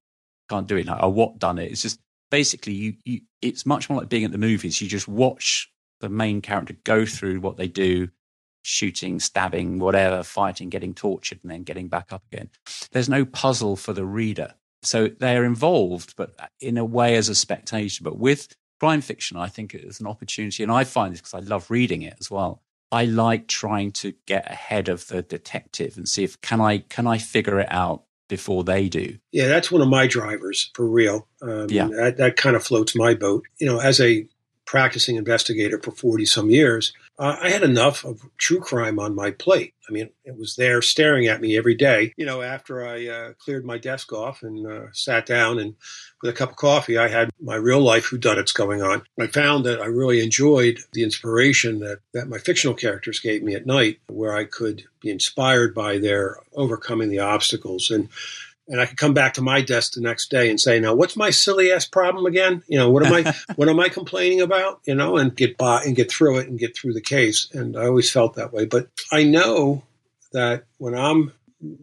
[0.48, 1.70] Can't do it like, or what done it.
[1.70, 4.80] It's just basically you, you, it's much more like being at the movies.
[4.80, 8.08] You just watch the main character go through what they do,
[8.64, 12.48] shooting, stabbing, whatever, fighting, getting tortured, and then getting back up again.
[12.92, 14.55] There's no puzzle for the reader.
[14.83, 18.03] So they're involved, but in a way as a spectator.
[18.03, 21.40] But with crime fiction, I think it's an opportunity, and I find this because I
[21.40, 22.62] love reading it as well.
[22.90, 27.07] I like trying to get ahead of the detective and see if can I can
[27.07, 29.18] I figure it out before they do.
[29.33, 31.29] Yeah, that's one of my drivers for real.
[31.42, 33.44] Um, yeah, that, that kind of floats my boat.
[33.59, 34.27] You know, as a
[34.66, 39.31] practicing investigator for 40 some years, uh, I had enough of true crime on my
[39.31, 39.74] plate.
[39.88, 42.12] I mean, it was there staring at me every day.
[42.16, 45.74] You know, after I uh, cleared my desk off and uh, sat down and
[46.22, 49.03] with a cup of coffee, I had my real life whodunits going on.
[49.20, 53.55] I found that I really enjoyed the inspiration that, that my fictional characters gave me
[53.55, 57.90] at night, where I could be inspired by their overcoming the obstacles.
[57.90, 58.09] And
[58.68, 61.16] and I could come back to my desk the next day and say, "Now, what's
[61.16, 62.62] my silly ass problem again?
[62.66, 64.81] You know, what am I what am I complaining about?
[64.85, 67.77] You know, and get by and get through it and get through the case." And
[67.77, 69.83] I always felt that way, but I know
[70.33, 71.33] that when I'm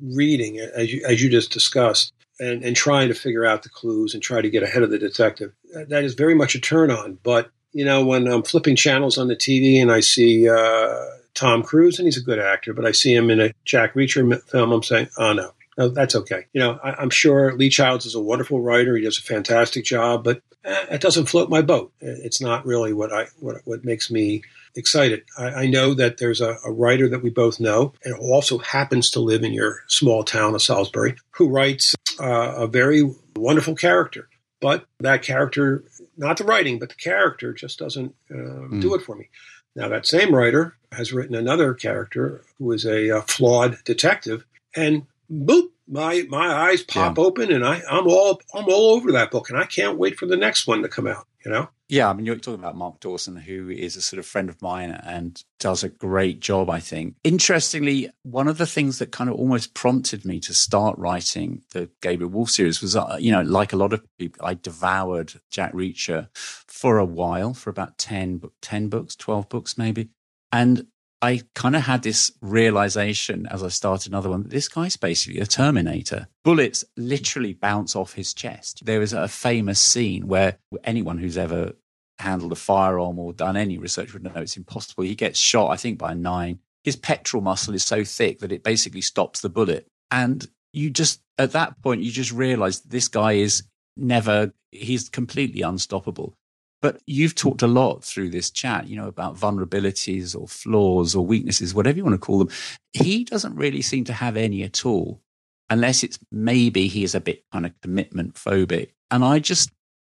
[0.02, 3.70] reading it, as you as you just discussed, and, and trying to figure out the
[3.70, 5.54] clues and try to get ahead of the detective,
[5.88, 7.20] that is very much a turn on.
[7.24, 11.63] But you know, when I'm flipping channels on the TV and I see uh, Tom
[11.63, 14.72] Cruise, and he's a good actor, but I see him in a Jack Reacher film,
[14.72, 16.47] I'm saying, "Oh no." No, that's okay.
[16.53, 18.95] You know, I, am sure Lee Childs is a wonderful writer.
[18.95, 21.93] He does a fantastic job, but eh, it doesn't float my boat.
[22.01, 24.43] It's not really what I what what makes me
[24.75, 25.23] excited.
[25.38, 29.10] I, I know that there's a, a, writer that we both know, and also happens
[29.12, 33.03] to live in your small town of Salisbury, who writes uh, a very
[33.36, 34.27] wonderful character.
[34.60, 35.84] But that character,
[36.17, 38.81] not the writing, but the character, just doesn't uh, mm.
[38.81, 39.29] do it for me.
[39.75, 45.07] Now, that same writer has written another character who is a, a flawed detective, and
[45.32, 47.24] boop, my my eyes pop yeah.
[47.24, 50.26] open, and I I'm all I'm all over that book, and I can't wait for
[50.26, 51.28] the next one to come out.
[51.46, 51.70] You know.
[51.91, 54.62] Yeah, I mean, you're talking about Mark Dawson, who is a sort of friend of
[54.62, 57.15] mine and does a great job, I think.
[57.26, 61.89] Interestingly, one of the things that kind of almost prompted me to start writing the
[62.02, 65.74] Gabriel Wolfe series was, uh, you know, like a lot of people, I devoured Jack
[65.74, 70.12] Reacher for a while, for about 10, 10 books, 12 books maybe.
[70.54, 70.88] And
[71.21, 74.43] I kind of had this realization as I started another one.
[74.43, 76.27] That this guy's basically a Terminator.
[76.43, 78.86] Bullets literally bounce off his chest.
[78.86, 81.73] There is a famous scene where anyone who's ever
[82.17, 85.03] handled a firearm or done any research would know it's impossible.
[85.03, 86.60] He gets shot, I think, by a nine.
[86.84, 89.88] His pectoral muscle is so thick that it basically stops the bullet.
[90.10, 93.63] And you just, at that point, you just realize this guy is
[93.95, 96.34] never, he's completely unstoppable.
[96.82, 101.26] But you've talked a lot through this chat, you know, about vulnerabilities or flaws or
[101.26, 102.50] weaknesses, whatever you want to call them.
[102.94, 105.22] He doesn't really seem to have any at all,
[105.70, 108.89] unless it's maybe he is a bit kind of commitment phobic.
[109.12, 109.72] And I just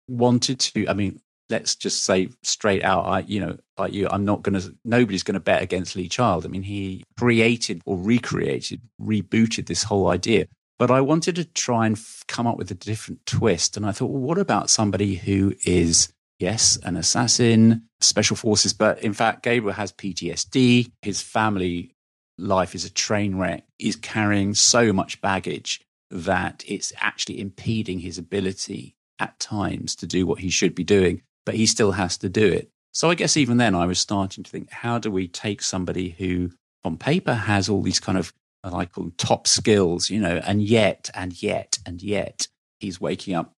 [0.09, 4.25] wanted to, I mean, let's just say straight out, I, you know, like you, I'm
[4.25, 6.45] not going to, nobody's going to bet against Lee Child.
[6.45, 10.49] I mean, he created or recreated, rebooted this whole idea.
[10.79, 13.77] But I wanted to try and f- come up with a different twist.
[13.77, 19.03] And I thought, well, what about somebody who is yes, an assassin, special forces, but
[19.03, 20.91] in fact, Gabriel has PTSD.
[21.03, 21.93] His family
[22.39, 23.65] life is a train wreck.
[23.79, 30.27] He's carrying so much baggage that it's actually impeding his ability at times to do
[30.27, 32.69] what he should be doing, but he still has to do it.
[32.93, 36.11] So I guess even then I was starting to think, how do we take somebody
[36.19, 36.51] who
[36.85, 40.63] on paper has all these kind of, I call them top skills, you know, and
[40.63, 43.53] yet, and yet, and yet he's waking up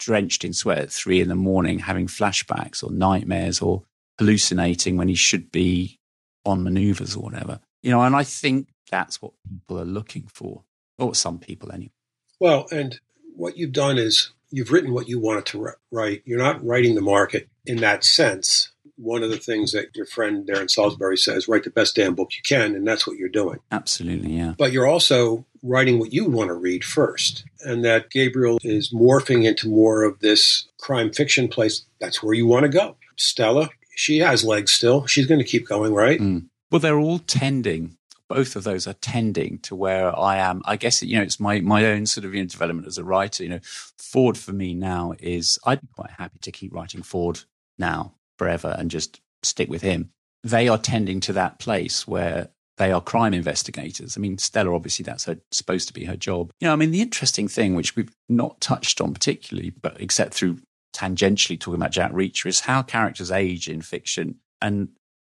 [0.00, 3.84] drenched in sweat at three in the morning, having flashbacks or nightmares or
[4.18, 6.00] hallucinating when he should be
[6.44, 7.60] on maneuvers or whatever.
[7.82, 10.64] You know, and I think that's what people are looking for,
[10.98, 11.92] or some people anyway.
[12.40, 12.98] Well, and
[13.36, 16.22] what you've done is you've written what you wanted to write.
[16.24, 18.72] You're not writing the market in that sense.
[19.00, 22.14] One of the things that your friend there in Salisbury says, write the best damn
[22.14, 23.58] book you can, and that's what you're doing.
[23.72, 24.54] Absolutely, yeah.
[24.58, 27.44] But you're also writing what you want to read first.
[27.62, 31.84] And that Gabriel is morphing into more of this crime fiction place.
[32.00, 32.96] That's where you want to go.
[33.16, 35.06] Stella, she has legs still.
[35.06, 36.20] She's going to keep going, right?
[36.20, 36.46] Mm.
[36.70, 37.96] Well, they're all tending
[38.30, 40.62] both of those are tending to where I am.
[40.64, 43.02] I guess you know it's my my own sort of you know, development as a
[43.02, 43.42] writer.
[43.42, 43.60] You know,
[43.98, 47.40] Ford for me now is I'd be quite happy to keep writing Ford
[47.76, 50.08] now forever and just stick with him.
[50.42, 52.48] They are tending to that place where
[52.78, 54.16] they are crime investigators.
[54.16, 56.50] I mean, Stella obviously that's her, supposed to be her job.
[56.58, 60.32] You know, I mean, the interesting thing which we've not touched on particularly, but except
[60.32, 60.60] through
[60.96, 64.88] tangentially talking about Jack Reacher, is how characters age in fiction and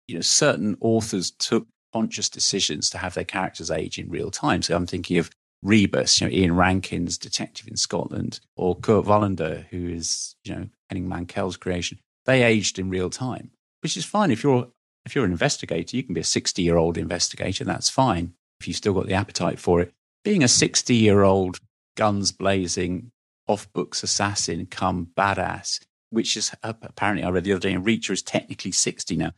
[0.08, 4.62] you know, certain authors took conscious decisions to have their characters age in real time.
[4.62, 5.32] So I'm thinking of
[5.64, 10.68] Rebus, you know, Ian Rankin's detective in Scotland, or Kurt Wallander, who is, you know,
[10.90, 11.98] Henning Mankell's creation.
[12.26, 13.52] They aged in real time,
[13.82, 14.32] which is fine.
[14.32, 14.68] If you're
[15.06, 17.64] if you're an investigator, you can be a 60 year old investigator.
[17.64, 19.94] That's fine if you've still got the appetite for it.
[20.24, 21.60] Being a 60 year old
[21.96, 23.12] guns blazing
[23.48, 25.80] off books assassin come badass,
[26.10, 29.32] which is uh, apparently I read the other day, and Reacher is technically 60 now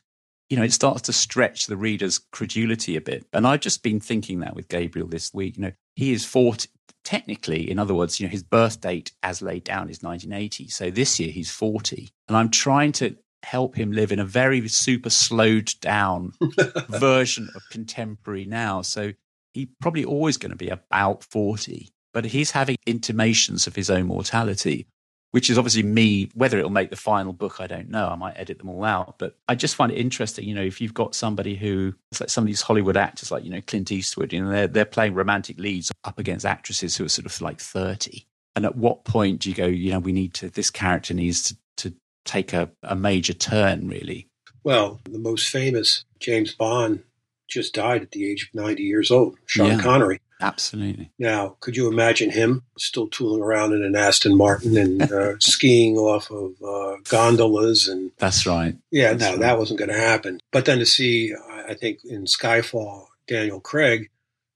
[0.51, 3.25] you know, it starts to stretch the reader's credulity a bit.
[3.31, 5.55] And I've just been thinking that with Gabriel this week.
[5.55, 6.67] You know, he is 40,
[7.03, 10.69] technically, in other words, you know, his birth date as laid down is 1980.
[10.69, 12.11] So this year he's 40.
[12.27, 16.33] And I'm trying to help him live in a very super slowed down
[16.89, 18.81] version of contemporary now.
[18.81, 19.13] So
[19.53, 24.07] he's probably always going to be about 40, but he's having intimations of his own
[24.07, 24.87] mortality
[25.31, 26.29] which is obviously me.
[26.33, 28.07] Whether it'll make the final book, I don't know.
[28.07, 29.15] I might edit them all out.
[29.17, 32.29] But I just find it interesting, you know, if you've got somebody who, it's like
[32.29, 35.13] some of these Hollywood actors, like, you know, Clint Eastwood, you know, they're, they're playing
[35.13, 38.25] romantic leads up against actresses who are sort of like 30.
[38.55, 41.43] And at what point do you go, you know, we need to, this character needs
[41.43, 44.27] to, to take a, a major turn, really?
[44.63, 47.03] Well, the most famous James Bond
[47.47, 49.81] just died at the age of 90 years old, Sean yeah.
[49.81, 50.19] Connery.
[50.41, 51.11] Absolutely.
[51.19, 55.97] Now, could you imagine him still tooling around in an Aston Martin and uh, skiing
[55.97, 57.87] off of uh, gondolas?
[57.87, 58.75] And that's right.
[58.89, 59.39] Yeah, that's no, right.
[59.41, 60.39] that wasn't going to happen.
[60.51, 61.33] But then to see,
[61.67, 64.09] I think in Skyfall, Daniel Craig,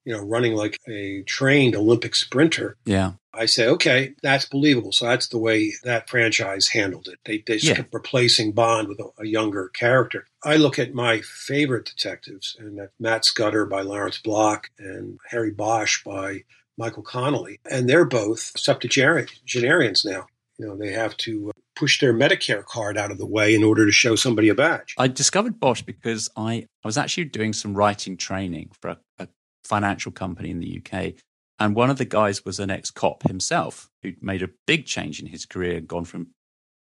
[0.05, 2.77] you know, running like a trained Olympic sprinter.
[2.85, 3.13] Yeah.
[3.33, 4.91] I say, okay, that's believable.
[4.91, 7.19] So that's the way that franchise handled it.
[7.25, 7.75] They, they just yeah.
[7.75, 10.25] kept replacing Bond with a, a, younger character.
[10.43, 15.51] I look at my favorite detectives, and that's Matt Scudder by Lawrence Block and Harry
[15.51, 16.43] Bosch by
[16.77, 17.59] Michael Connelly.
[17.69, 20.27] And they're both septuagenarians now.
[20.57, 23.63] You know, they have to uh, push their Medicare card out of the way in
[23.63, 24.95] order to show somebody a badge.
[24.97, 29.27] I discovered Bosch because I, I was actually doing some writing training for a, a
[29.65, 31.13] financial company in the UK
[31.59, 35.19] and one of the guys was an ex cop himself who made a big change
[35.19, 36.27] in his career, gone from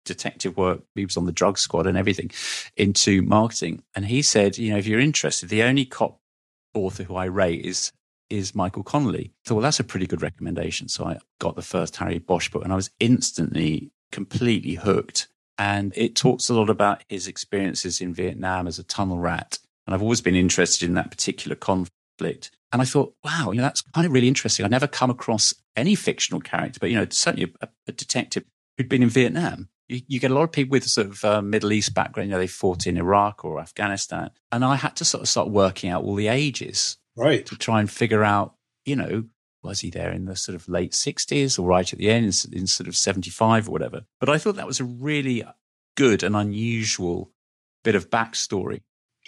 [0.03, 2.29] detective work, he was on the drug squad and everything,
[2.77, 3.83] into marketing.
[3.95, 6.19] And he said, you know, if you're interested, the only cop
[6.73, 7.91] author who I rate is
[8.29, 9.31] is Michael Connelly.
[9.45, 10.87] So, well, that's a pretty good recommendation.
[10.87, 15.27] So I got the first Harry Bosch book and I was instantly completely hooked.
[15.59, 19.59] And it talks a lot about his experiences in Vietnam as a tunnel rat.
[19.85, 22.49] And I've always been interested in that particular conflict.
[22.75, 24.65] And I thought, wow, you know, that's kind of really interesting.
[24.65, 28.43] I never come across any fictional character, but, you know, certainly a, a detective
[28.77, 29.69] who'd been in Vietnam.
[29.87, 32.27] You, you, get a lot of people with sort of uh, Middle East background.
[32.27, 34.31] You know, they fought in Iraq or Afghanistan.
[34.51, 36.97] And I had to sort of start working out all the ages.
[37.15, 37.45] Right.
[37.45, 39.23] To try and figure out, you know,
[39.63, 42.59] was he there in the sort of late 60s or right at the end in,
[42.59, 44.01] in sort of 75 or whatever?
[44.19, 45.45] But I thought that was a really
[45.95, 47.31] good and unusual
[47.85, 48.81] bit of backstory.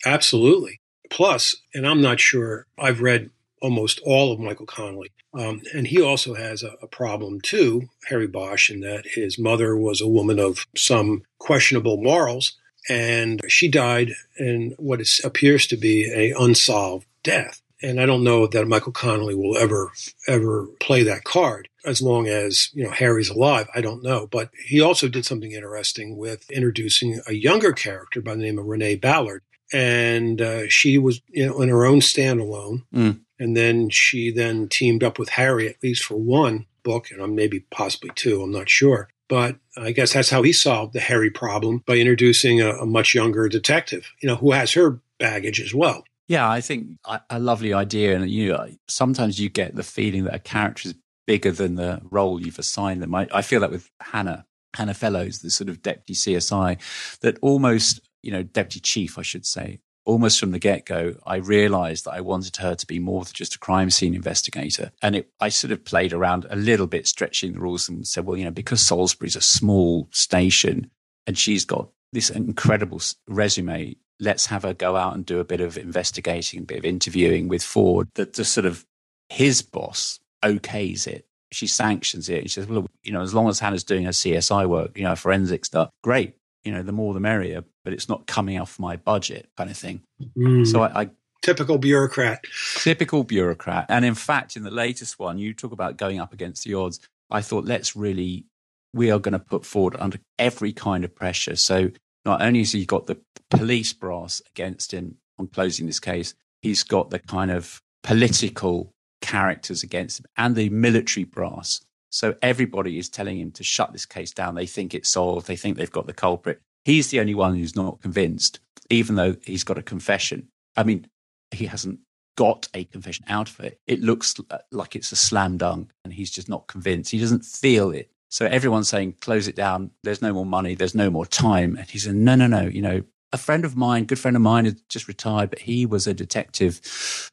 [0.05, 0.81] Absolutely.
[1.09, 3.29] Plus, and I'm not sure, I've read
[3.61, 5.11] almost all of Michael Connelly.
[5.33, 9.75] Um, and he also has a, a, problem too, Harry Bosch, in that his mother
[9.75, 12.57] was a woman of some questionable morals,
[12.89, 17.61] and she died in what is, appears to be a unsolved death.
[17.81, 19.91] And I don't know that Michael Connelly will ever
[20.27, 23.67] ever play that card as long as you know Harry's alive.
[23.75, 28.33] I don't know, but he also did something interesting with introducing a younger character by
[28.33, 29.43] the name of Renee Ballard,
[29.73, 32.83] and uh, she was you know in her own standalone.
[32.93, 33.21] Mm.
[33.39, 37.59] And then she then teamed up with Harry, at least for one book, and maybe
[37.69, 39.09] possibly two, I'm not sure.
[39.29, 43.13] But I guess that's how he solved the Harry problem by introducing a, a much
[43.13, 46.03] younger detective, you know, who has her baggage as well.
[46.27, 48.15] Yeah, I think a, a lovely idea.
[48.15, 50.95] And you know, sometimes you get the feeling that a character is
[51.25, 53.13] bigger than the role you've assigned them.
[53.13, 54.45] I, I feel that with Hannah,
[54.75, 56.79] Hannah Fellows, the sort of deputy CSI,
[57.21, 61.37] that almost, you know, deputy chief, I should say, almost from the get go, I
[61.37, 64.91] realized that I wanted her to be more than just a crime scene investigator.
[65.01, 68.25] And it, I sort of played around a little bit, stretching the rules and said,
[68.25, 70.91] well, you know, because Salisbury's a small station
[71.25, 72.99] and she's got this incredible
[73.29, 76.85] resume, let's have her go out and do a bit of investigating, a bit of
[76.85, 78.85] interviewing with Ford that the sort of
[79.29, 81.25] his boss okays it.
[81.51, 82.39] She sanctions it.
[82.39, 85.03] And she says, well, you know, as long as Hannah's doing her CSI work, you
[85.03, 86.36] know, forensic stuff, great
[86.67, 89.77] you know, the more the merrier, but it's not coming off my budget kind of
[89.77, 90.01] thing.
[90.37, 90.67] Mm.
[90.67, 91.09] So I, I
[91.41, 92.43] typical bureaucrat.
[92.75, 93.85] Typical bureaucrat.
[93.87, 96.99] And in fact, in the latest one, you talk about going up against the odds.
[97.31, 98.45] I thought, let's really,
[98.93, 101.55] we are going to put forward under every kind of pressure.
[101.55, 101.91] So
[102.25, 103.17] not only has he got the
[103.49, 108.91] police brass against him on closing this case, he's got the kind of political
[109.21, 111.79] characters against him and the military brass
[112.09, 114.55] so everybody is telling him to shut this case down.
[114.55, 115.47] They think it's solved.
[115.47, 116.61] They think they've got the culprit.
[116.85, 120.47] He's the only one who's not convinced, even though he's got a confession.
[120.75, 121.07] I mean,
[121.51, 121.99] he hasn't
[122.37, 123.79] got a confession out of it.
[123.87, 127.11] It looks uh, like it's a slam dunk and he's just not convinced.
[127.11, 128.09] He doesn't feel it.
[128.29, 129.91] So everyone's saying, close it down.
[130.03, 130.75] There's no more money.
[130.75, 131.75] There's no more time.
[131.77, 132.61] And he said, no, no, no.
[132.61, 133.03] You know,
[133.33, 136.13] a friend of mine, good friend of mine, had just retired, but he was a
[136.13, 136.79] detective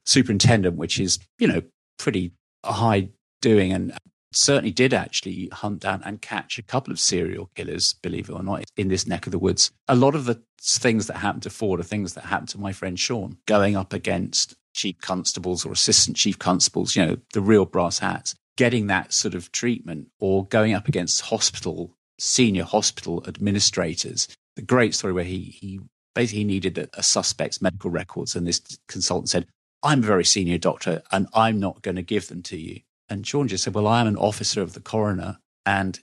[0.04, 1.62] superintendent, which is, you know,
[1.98, 2.32] pretty
[2.64, 3.08] high
[3.42, 3.72] doing.
[3.72, 3.92] And
[4.36, 8.42] certainly did actually hunt down and catch a couple of serial killers, believe it or
[8.42, 9.70] not, in this neck of the woods.
[9.88, 12.72] A lot of the things that happened to Ford are things that happened to my
[12.72, 17.64] friend Sean, going up against chief constables or assistant chief constables, you know, the real
[17.64, 24.28] brass hats, getting that sort of treatment or going up against hospital, senior hospital administrators.
[24.56, 25.80] The great story where he, he
[26.14, 29.46] basically needed a, a suspect's medical records and this consultant said,
[29.82, 32.80] I'm a very senior doctor and I'm not going to give them to you.
[33.08, 35.98] And Sean just said, Well, I'm an officer of the coroner and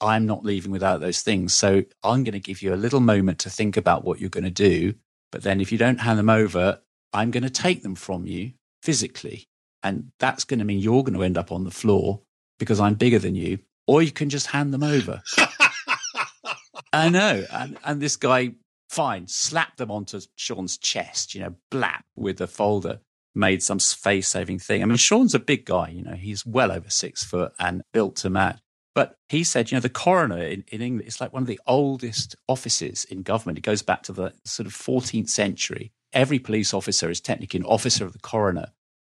[0.00, 1.54] I'm not leaving without those things.
[1.54, 4.44] So I'm going to give you a little moment to think about what you're going
[4.44, 4.94] to do.
[5.32, 6.80] But then if you don't hand them over,
[7.12, 8.52] I'm going to take them from you
[8.82, 9.48] physically.
[9.82, 12.20] And that's going to mean you're going to end up on the floor
[12.58, 15.22] because I'm bigger than you, or you can just hand them over.
[16.92, 17.44] I know.
[17.50, 18.52] And, and this guy,
[18.88, 23.00] fine, slapped them onto Sean's chest, you know, blap with a folder
[23.34, 24.82] made some face saving thing.
[24.82, 28.16] I mean, Sean's a big guy, you know, he's well over six foot and built
[28.16, 28.58] to match.
[28.94, 31.60] But he said, you know, the coroner in, in England is like one of the
[31.66, 33.58] oldest offices in government.
[33.58, 35.92] It goes back to the sort of 14th century.
[36.12, 38.68] Every police officer is technically an officer of the coroner,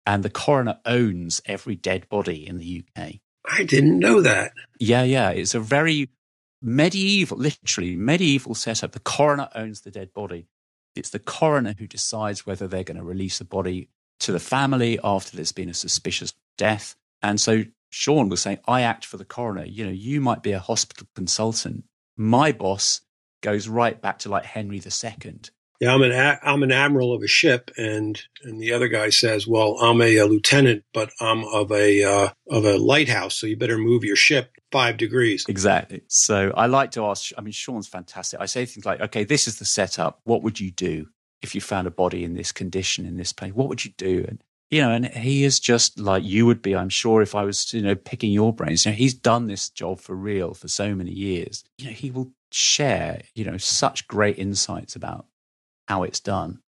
[0.04, 3.14] and the coroner owns every dead body in the UK.
[3.48, 4.52] I didn't know that.
[4.80, 5.30] Yeah, yeah.
[5.30, 6.08] It's a very
[6.60, 8.92] medieval, literally medieval setup.
[8.92, 10.48] The coroner owns the dead body.
[10.96, 13.88] It's the coroner who decides whether they're going to release the body
[14.20, 16.96] to the family after there's been a suspicious death.
[17.22, 19.64] And so Sean was saying, I act for the coroner.
[19.64, 21.84] You know, you might be a hospital consultant.
[22.16, 23.00] My boss
[23.42, 25.40] goes right back to like Henry II.
[25.80, 29.10] Yeah, I'm an a- I'm an admiral of a ship, and and the other guy
[29.10, 33.46] says, "Well, I'm a, a lieutenant, but I'm of a uh, of a lighthouse, so
[33.46, 36.02] you better move your ship five degrees." Exactly.
[36.08, 37.30] So I like to ask.
[37.38, 38.40] I mean, Sean's fantastic.
[38.40, 40.20] I say things like, "Okay, this is the setup.
[40.24, 41.06] What would you do?"
[41.42, 44.24] If you found a body in this condition, in this place, what would you do?
[44.28, 47.44] And, you know, and he is just like you would be, I'm sure, if I
[47.44, 48.84] was, you know, picking your brains.
[48.84, 51.64] You know, he's done this job for real for so many years.
[51.78, 55.26] You know, he will share, you know, such great insights about
[55.86, 56.60] how it's done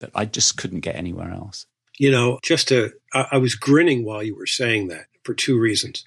[0.00, 1.66] that I just couldn't get anywhere else.
[1.98, 5.58] You know, just to, I, I was grinning while you were saying that for two
[5.58, 6.04] reasons.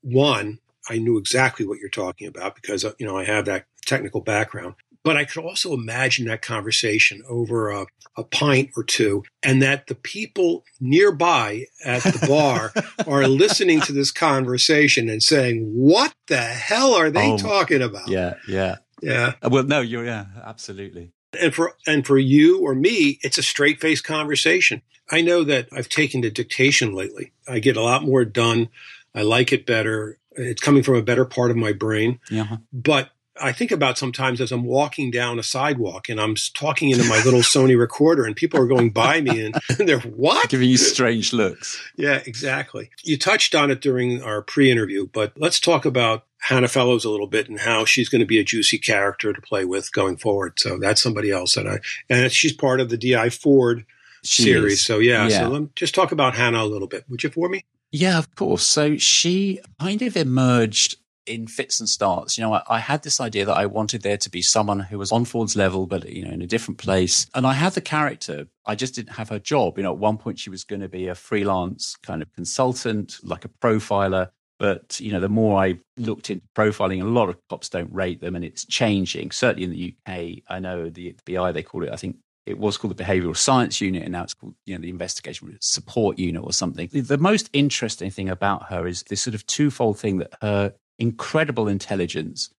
[0.00, 3.66] One, I knew exactly what you're talking about because, uh, you know, I have that
[3.84, 4.74] technical background.
[5.06, 7.86] But I could also imagine that conversation over a,
[8.16, 12.72] a pint or two, and that the people nearby at the bar
[13.06, 18.08] are listening to this conversation and saying, "What the hell are they oh, talking about?"
[18.08, 19.34] Yeah, yeah, yeah.
[19.40, 21.12] Uh, well, no, you're yeah, absolutely.
[21.40, 24.82] And for and for you or me, it's a straight faced conversation.
[25.08, 27.30] I know that I've taken to dictation lately.
[27.46, 28.70] I get a lot more done.
[29.14, 30.18] I like it better.
[30.32, 32.18] It's coming from a better part of my brain.
[32.28, 32.56] Yeah.
[32.72, 33.10] But
[33.40, 37.22] I think about sometimes as I'm walking down a sidewalk and I'm talking into my
[37.24, 40.48] little Sony recorder and people are going by me and, they're what?
[40.48, 41.80] Giving you strange looks.
[41.96, 42.90] Yeah, exactly.
[43.04, 47.26] You touched on it during our pre-interview, but let's talk about Hannah Fellows a little
[47.26, 50.58] bit and how she's going to be a juicy character to play with going forward.
[50.58, 51.78] So that's somebody else that I,
[52.08, 53.84] and she's part of the DI Ford
[54.22, 54.74] she series.
[54.74, 54.86] Is.
[54.86, 55.40] So yeah, yeah.
[55.40, 57.64] so let me just talk about Hannah a little bit, would you for me?
[57.92, 58.64] Yeah, of course.
[58.64, 60.96] So she kind of emerged
[61.26, 62.36] in fits and starts.
[62.36, 64.98] You know, I, I, had this idea that I wanted there to be someone who
[64.98, 67.26] was on Ford's level, but, you know, in a different place.
[67.34, 68.46] And I had the character.
[68.64, 69.76] I just didn't have her job.
[69.76, 73.18] You know, at one point she was going to be a freelance kind of consultant,
[73.22, 74.30] like a profiler.
[74.58, 78.20] But, you know, the more I looked into profiling, a lot of cops don't rate
[78.20, 79.30] them and it's changing.
[79.30, 82.16] Certainly in the UK, I know the, the BI, they call it, I think,
[82.46, 85.56] it was called the behavioral science unit and now it's called you know the investigation
[85.60, 89.44] support unit or something the, the, most interesting thing about her is this sort of
[89.46, 92.50] twofold thing that her incredible intelligence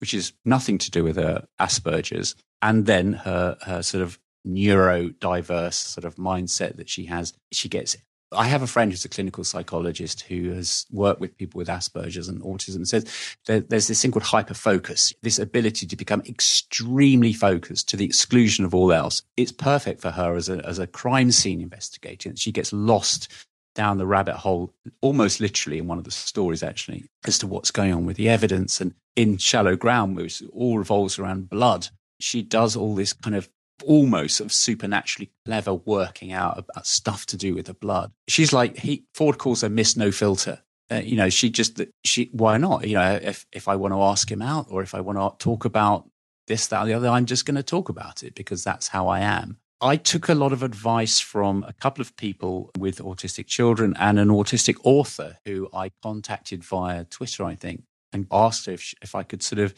[0.00, 5.74] which is nothing to do with her asperger's and then her her sort of neurodiverse
[5.74, 7.96] sort of mindset that she has she gets
[8.36, 12.28] I have a friend who's a clinical psychologist who has worked with people with Asperger's
[12.28, 13.06] and autism says
[13.46, 18.64] there, there's this thing called hyperfocus, this ability to become extremely focused to the exclusion
[18.64, 19.22] of all else.
[19.36, 22.32] It's perfect for her as a, as a crime scene investigator.
[22.36, 23.28] She gets lost
[23.74, 27.70] down the rabbit hole, almost literally in one of the stories, actually, as to what's
[27.70, 28.80] going on with the evidence.
[28.80, 31.88] And in Shallow Ground, which all revolves around blood,
[32.20, 33.48] she does all this kind of
[33.84, 38.12] almost sort of supernaturally clever working out about stuff to do with the blood.
[38.28, 40.62] She's like he Ford calls her Miss No Filter.
[40.90, 42.86] Uh, you know, she just she why not?
[42.86, 45.44] You know, if if I want to ask him out or if I want to
[45.44, 46.08] talk about
[46.46, 49.08] this, that, or the other, I'm just going to talk about it because that's how
[49.08, 49.58] I am.
[49.80, 54.18] I took a lot of advice from a couple of people with autistic children and
[54.18, 59.24] an autistic author who I contacted via Twitter, I think, and asked if, if I
[59.24, 59.74] could sort of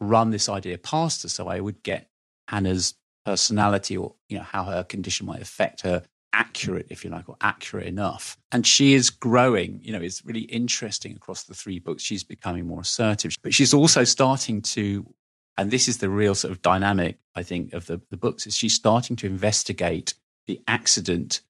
[0.00, 2.08] run this idea past her so I would get
[2.48, 2.94] Hannah's
[3.24, 7.36] personality or you know how her condition might affect her accurate if you like or
[7.40, 8.38] accurate enough.
[8.50, 12.02] And she is growing you know it's really interesting across the three books.
[12.02, 13.36] She's becoming more assertive.
[13.42, 15.06] But she's also starting to
[15.60, 18.56] and this is the real sort of dynamic i think of the, the books is
[18.56, 20.14] she's starting to investigate
[20.46, 21.40] the accident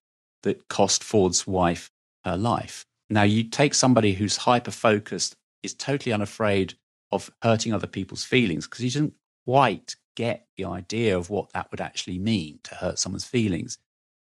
[0.43, 1.91] that cost ford's wife
[2.25, 6.75] her life now you take somebody who's hyper focused is totally unafraid
[7.11, 9.13] of hurting other people's feelings because he doesn't
[9.45, 13.77] quite get the idea of what that would actually mean to hurt someone's feelings.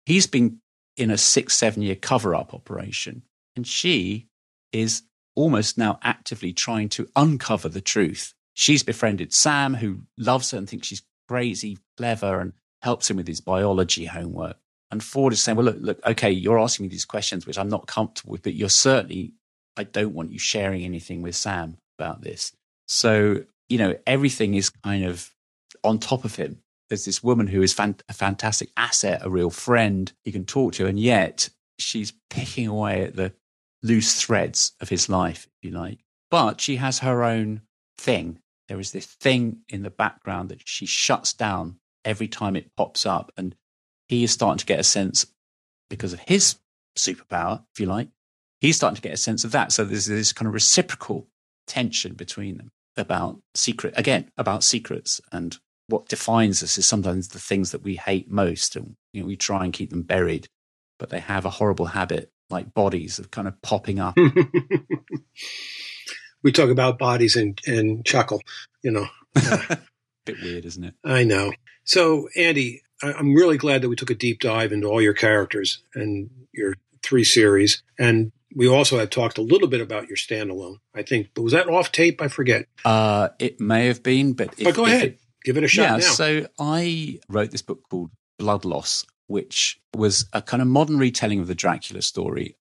[0.07, 0.61] He's been
[0.97, 3.23] in a six, seven year cover up operation,
[3.57, 4.29] and she
[4.73, 5.03] is
[5.35, 8.35] almost now actively trying to uncover the truth.
[8.59, 12.53] She's befriended Sam, who loves her and thinks she's crazy, clever, and
[12.83, 14.57] helps him with his biology homework.
[14.91, 17.69] And Ford is saying, Well, look, look, okay, you're asking me these questions, which I'm
[17.69, 19.35] not comfortable with, but you're certainly,
[19.77, 22.51] I don't want you sharing anything with Sam about this.
[22.89, 25.33] So, you know, everything is kind of
[25.85, 26.59] on top of him.
[26.89, 30.73] There's this woman who is fan- a fantastic asset, a real friend he can talk
[30.75, 31.49] to, and yet
[31.79, 33.33] she's picking away at the
[33.85, 36.01] loose threads of his life, if you like.
[36.29, 37.63] But she has her own
[37.99, 38.41] thing.
[38.69, 43.07] There is this thing in the background that she shuts down every time it pops
[43.07, 43.33] up.
[43.37, 43.55] And
[44.09, 45.27] he is starting to get a sense,
[45.91, 46.57] because of his
[46.97, 48.09] superpower, if you like,
[48.61, 49.73] he's starting to get a sense of that.
[49.73, 51.29] So there's this kind of reciprocal
[51.67, 55.59] tension between them about secret, again, about secrets and
[55.89, 59.37] what defines us is sometimes the things that we hate most, and you know, we
[59.37, 60.49] try and keep them buried,
[60.99, 64.15] but they have a horrible habit, like bodies, of kind of popping up.
[66.43, 68.43] we talk about bodies and, and chuckle,
[68.83, 69.07] you know.
[70.27, 70.95] Bit weird, isn't it?
[71.05, 71.53] I know.
[71.85, 75.83] So, Andy, I'm really glad that we took a deep dive into all your characters
[75.95, 77.83] and your three series.
[77.99, 81.29] And we also had talked a little bit about your standalone, I think.
[81.35, 82.21] But was that off tape?
[82.21, 82.67] I forget.
[82.85, 85.03] Uh, it may have been, but if, but go ahead.
[85.03, 85.83] It, Give it a shot.
[85.83, 86.01] Yeah, now.
[86.01, 91.41] so I wrote this book called Blood Loss, which was a kind of modern retelling
[91.41, 92.57] of the Dracula story,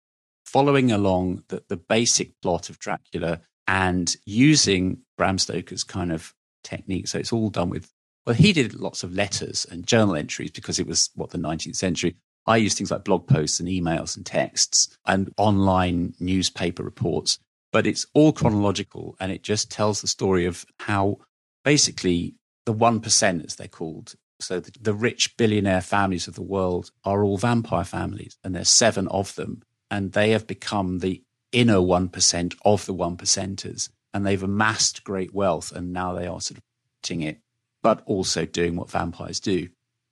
[0.46, 7.08] following along the, the basic plot of Dracula and using Bram Stoker's kind of technique.
[7.08, 7.92] So it's all done with,
[8.26, 11.76] well, he did lots of letters and journal entries because it was what the 19th
[11.76, 12.16] century.
[12.46, 17.40] I use things like blog posts and emails and texts and online newspaper reports,
[17.74, 21.18] but it's all chronological and it just tells the story of how
[21.66, 24.16] basically the 1%, as they're called.
[24.40, 28.70] So the, the rich billionaire families of the world are all vampire families, and there's
[28.70, 29.64] seven of them.
[29.90, 33.90] And they have become the inner 1% of the one percenters.
[34.14, 36.64] And they've amassed great wealth, and now they are sort of
[37.02, 37.40] putting it,
[37.84, 39.70] but also doing what vampires do.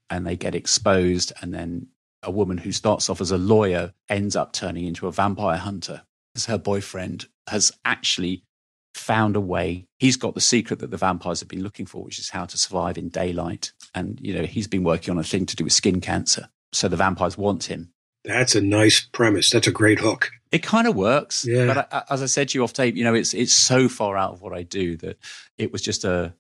[0.10, 1.88] And they get exposed, and then
[2.22, 6.04] a woman who starts off as a lawyer ends up turning into a vampire hunter
[6.36, 8.44] as her boyfriend has actually
[8.94, 9.86] found a way.
[10.00, 12.58] He's got the secret that the vampires have been looking for, which is how to
[12.58, 13.72] survive in daylight.
[13.94, 16.50] And, you know, he's been working on a thing to do with skin cancer.
[16.72, 17.92] So the vampires want him.
[18.26, 19.50] That's a nice premise.
[19.50, 20.32] That's a great hook.
[20.52, 21.46] It kind of works.
[21.46, 21.68] Yeah.
[21.68, 24.18] But I, as I said to you off tape, you know, it's it's so far
[24.18, 25.18] out of what I do that
[25.58, 26.34] it was just a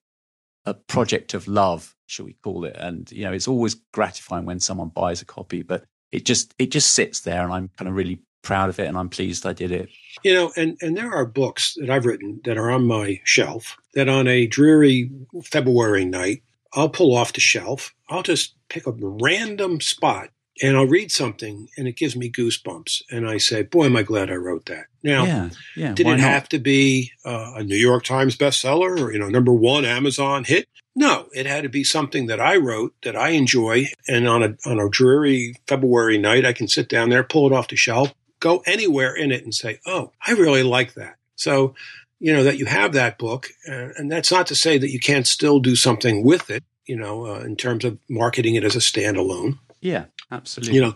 [0.65, 2.75] a project of love, shall we call it?
[2.77, 6.71] And you know, it's always gratifying when someone buys a copy, but it just it
[6.71, 9.53] just sits there, and I'm kind of really proud of it and I'm pleased I
[9.53, 9.89] did it.
[10.23, 13.75] You know, and, and there are books that I've written that are on my shelf
[13.95, 15.09] that on a dreary
[15.43, 17.93] February night, I'll pull off the shelf.
[18.07, 20.29] I'll just pick a random spot
[20.62, 23.03] and I'll read something and it gives me goosebumps.
[23.12, 24.86] And I say, boy, am I glad I wrote that.
[25.03, 26.20] Now, yeah, yeah, did it not?
[26.20, 30.43] have to be uh, a New York Times bestseller or, you know, number one Amazon
[30.45, 30.68] hit?
[30.95, 33.88] No, it had to be something that I wrote that I enjoy.
[34.08, 37.53] And on a, on a dreary February night, I can sit down there, pull it
[37.53, 41.16] off the shelf, go anywhere in it and say, Oh, I really like that.
[41.36, 41.76] So,
[42.20, 43.49] you know, that you have that book.
[43.68, 46.95] Uh, and that's not to say that you can't still do something with it, you
[46.95, 49.60] know, uh, in terms of marketing it as a standalone.
[49.86, 50.73] Yeah, absolutely.
[50.73, 50.95] You know,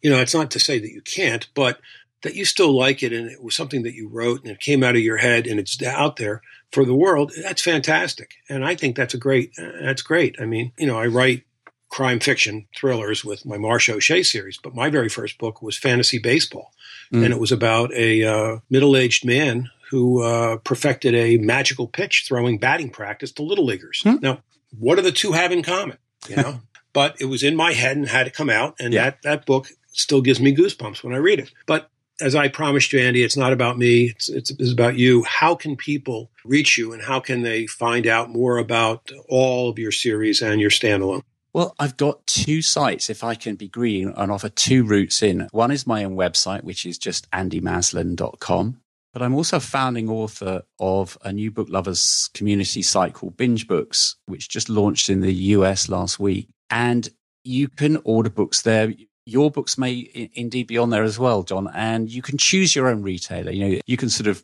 [0.00, 1.78] you know, it's not to say that you can't, but
[2.22, 4.82] that you still like it and it was something that you wrote and it came
[4.82, 6.40] out of your head and it's out there
[6.72, 8.36] for the world, that's fantastic.
[8.48, 10.36] And I think that's a great, that's great.
[10.40, 11.44] I mean, you know, I write
[11.90, 16.18] crime fiction thrillers with my Marcia O'Shea series, but my very first book was fantasy
[16.18, 16.72] baseball.
[17.12, 17.24] Mm.
[17.24, 22.24] And it was about a uh, middle aged man who uh, perfected a magical pitch
[22.26, 24.02] throwing batting practice to little leaguers.
[24.06, 24.22] Mm.
[24.22, 24.42] Now,
[24.78, 25.98] what do the two have in common?
[26.28, 26.60] You know,
[26.92, 28.74] but it was in my head and had to come out.
[28.78, 29.04] And yeah.
[29.04, 31.52] that, that book still gives me goosebumps when I read it.
[31.66, 34.10] But as I promised you, Andy, it's not about me.
[34.10, 35.24] It's, it's, it's, about you.
[35.24, 39.78] How can people reach you and how can they find out more about all of
[39.78, 41.22] your series and your standalone?
[41.52, 45.48] Well, I've got two sites, if I can be green, and offer two routes in.
[45.50, 48.80] One is my own website, which is just andymaslen.com.
[49.12, 53.66] But I'm also a founding author of a new book lovers community site called Binge
[53.66, 56.48] Books, which just launched in the US last week.
[56.70, 57.08] And
[57.44, 58.92] you can order books there
[59.26, 61.68] your books may I- indeed be on there as well, John.
[61.72, 63.52] And you can choose your own retailer.
[63.52, 64.42] You know, you can sort of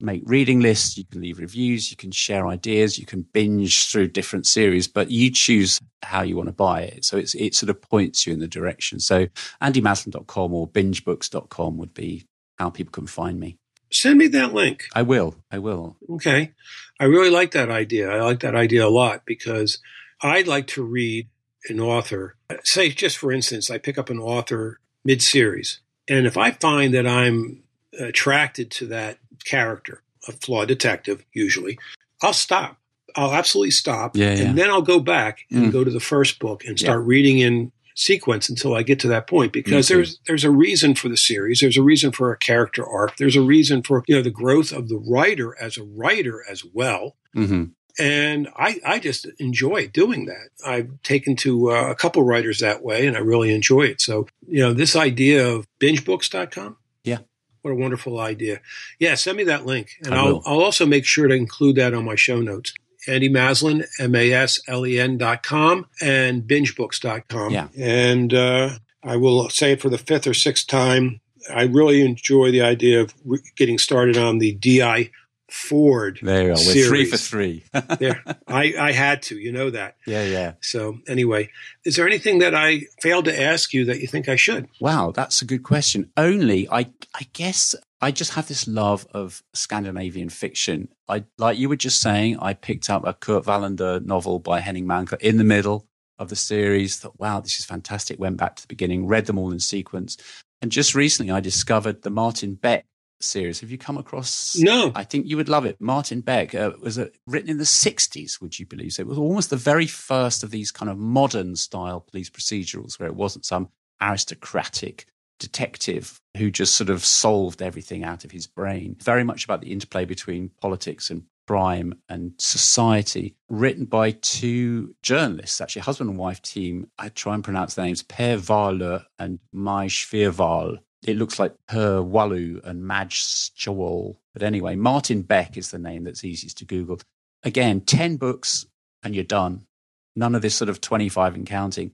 [0.00, 4.08] make reading lists, you can leave reviews, you can share ideas, you can binge through
[4.08, 7.04] different series, but you choose how you want to buy it.
[7.04, 8.98] So it's, it sort of points you in the direction.
[8.98, 9.26] So
[9.62, 12.24] andymaslen.com or bingebooks.com would be
[12.58, 13.58] how people can find me.
[13.92, 14.84] Send me that link.
[14.94, 15.36] I will.
[15.50, 15.96] I will.
[16.08, 16.52] Okay.
[16.98, 18.10] I really like that idea.
[18.10, 19.78] I like that idea a lot because
[20.22, 21.28] I'd like to read
[21.68, 26.36] an author, say just for instance, I pick up an author mid series, and if
[26.36, 27.62] I find that I'm
[27.98, 31.78] attracted to that character, a flawed detective usually,
[32.22, 32.76] I'll stop.
[33.14, 34.44] I'll absolutely stop, yeah, yeah.
[34.44, 35.72] and then I'll go back and mm.
[35.72, 37.06] go to the first book and start yeah.
[37.06, 41.08] reading in sequence until I get to that point because there's there's a reason for
[41.08, 41.60] the series.
[41.60, 43.16] There's a reason for a character arc.
[43.16, 46.64] There's a reason for you know the growth of the writer as a writer as
[46.64, 47.16] well.
[47.36, 47.64] Mm-hmm.
[47.98, 50.48] And I, I just enjoy doing that.
[50.66, 54.00] I've taken to uh, a couple writers that way and I really enjoy it.
[54.00, 56.76] So, you know, this idea of bingebooks.com.
[57.04, 57.18] Yeah.
[57.62, 58.60] What a wonderful idea.
[58.98, 59.14] Yeah.
[59.14, 62.14] Send me that link and I'll, I'll also make sure to include that on my
[62.14, 62.74] show notes.
[63.06, 67.50] Andy Maslen, M-A-S-L-E-N dot com and bingebooks.com.
[67.50, 67.68] Yeah.
[67.76, 68.70] And, uh,
[69.04, 71.20] I will say it for the fifth or sixth time.
[71.52, 75.10] I really enjoy the idea of re- getting started on the DI
[75.52, 76.18] Ford.
[76.22, 76.60] There you go.
[76.66, 77.64] We're three for three.
[77.98, 79.38] there, I, I had to.
[79.38, 79.96] You know that.
[80.06, 80.54] Yeah, yeah.
[80.62, 81.50] So anyway,
[81.84, 84.68] is there anything that I failed to ask you that you think I should?
[84.80, 86.10] Wow, that's a good question.
[86.16, 90.88] Only I, I guess I just have this love of Scandinavian fiction.
[91.06, 92.38] I like you were just saying.
[92.38, 95.86] I picked up a Kurt Wallander novel by Henning Mankell in the middle
[96.18, 96.96] of the series.
[96.96, 98.18] Thought, wow, this is fantastic.
[98.18, 100.16] Went back to the beginning, read them all in sequence,
[100.62, 102.86] and just recently I discovered the Martin Beck
[103.22, 103.60] series.
[103.60, 104.56] Have you come across?
[104.56, 104.92] No.
[104.94, 105.80] I think you would love it.
[105.80, 108.92] Martin Beck uh, was uh, written in the 60s, would you believe?
[108.92, 112.98] So it was almost the very first of these kind of modern style police procedurals
[112.98, 113.68] where it wasn't some
[114.00, 115.06] aristocratic
[115.38, 118.96] detective who just sort of solved everything out of his brain.
[119.02, 125.60] Very much about the interplay between politics and crime and society, written by two journalists,
[125.60, 126.88] actually, husband and wife team.
[126.98, 132.00] I try and pronounce their names Per Wahlöö and Maj Sjöwall it looks like Per
[132.00, 133.14] Wahlöö and Maj
[133.56, 134.16] Chawal.
[134.32, 137.00] But anyway, Martin Beck is the name that's easiest to Google.
[137.42, 138.66] Again, 10 books
[139.02, 139.66] and you're done.
[140.14, 141.92] None of this sort of 25 and counting.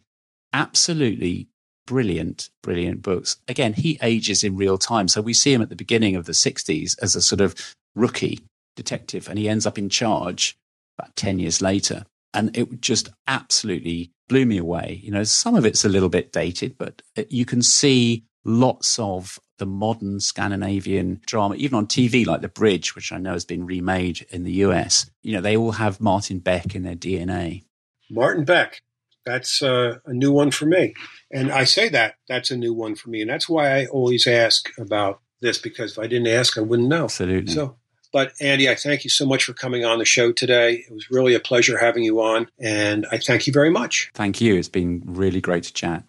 [0.53, 1.49] Absolutely
[1.87, 3.39] brilliant, brilliant books.
[3.49, 5.09] Again, he ages in real time.
[5.09, 7.55] So we see him at the beginning of the 60s as a sort of
[7.95, 8.41] rookie
[8.77, 10.59] detective and he ends up in charge
[10.99, 12.05] about 10 years later.
[12.35, 15.01] And it just absolutely blew me away.
[15.03, 18.99] You know, some of it's a little bit dated, but uh, you can see lots
[18.99, 23.45] of the modern Scandinavian drama, even on TV, like The Bridge, which I know has
[23.45, 25.11] been remade in the US.
[25.23, 27.65] You know, they all have Martin Beck in their DNA.
[28.11, 28.83] Martin Beck.
[29.27, 30.95] That's uh, a new one for me.
[31.31, 33.21] And I say that, that's a new one for me.
[33.21, 36.89] And that's why I always ask about this, because if I didn't ask, I wouldn't
[36.89, 37.05] know.
[37.05, 37.53] Absolutely.
[37.53, 37.77] So,
[38.11, 40.85] but Andy, I thank you so much for coming on the show today.
[40.89, 42.49] It was really a pleasure having you on.
[42.59, 44.11] And I thank you very much.
[44.15, 44.55] Thank you.
[44.55, 46.05] It's been really great to chat.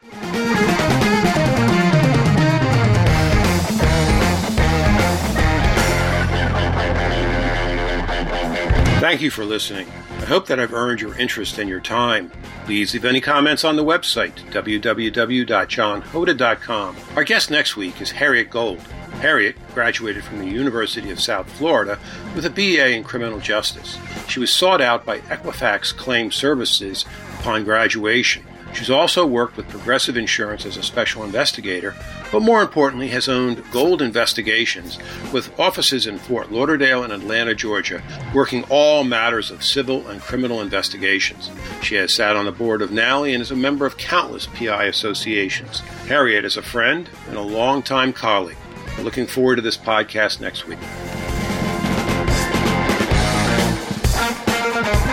[9.10, 9.88] Thank you for listening.
[10.20, 12.32] I hope that I've earned your interest and your time.
[12.66, 16.96] Please leave any comments on the website, www.johnhoda.com.
[17.16, 18.82] Our guest next week is Harriet Gold.
[19.22, 21.98] Harriet graduated from the University of South Florida
[22.36, 23.98] with a BA in criminal justice.
[24.28, 27.04] She was sought out by Equifax Claim Services
[27.40, 28.46] upon graduation.
[28.74, 31.96] She's also worked with Progressive Insurance as a special investigator,
[32.32, 34.98] but more importantly, has owned Gold Investigations
[35.34, 38.02] with offices in Fort Lauderdale and Atlanta, Georgia,
[38.34, 41.50] working all matters of civil and criminal investigations.
[41.82, 44.86] She has sat on the board of NALI and is a member of countless PI
[44.86, 45.80] associations.
[46.08, 48.58] Harriet is a friend and a longtime colleague.
[48.98, 50.80] We're looking forward to this podcast next week.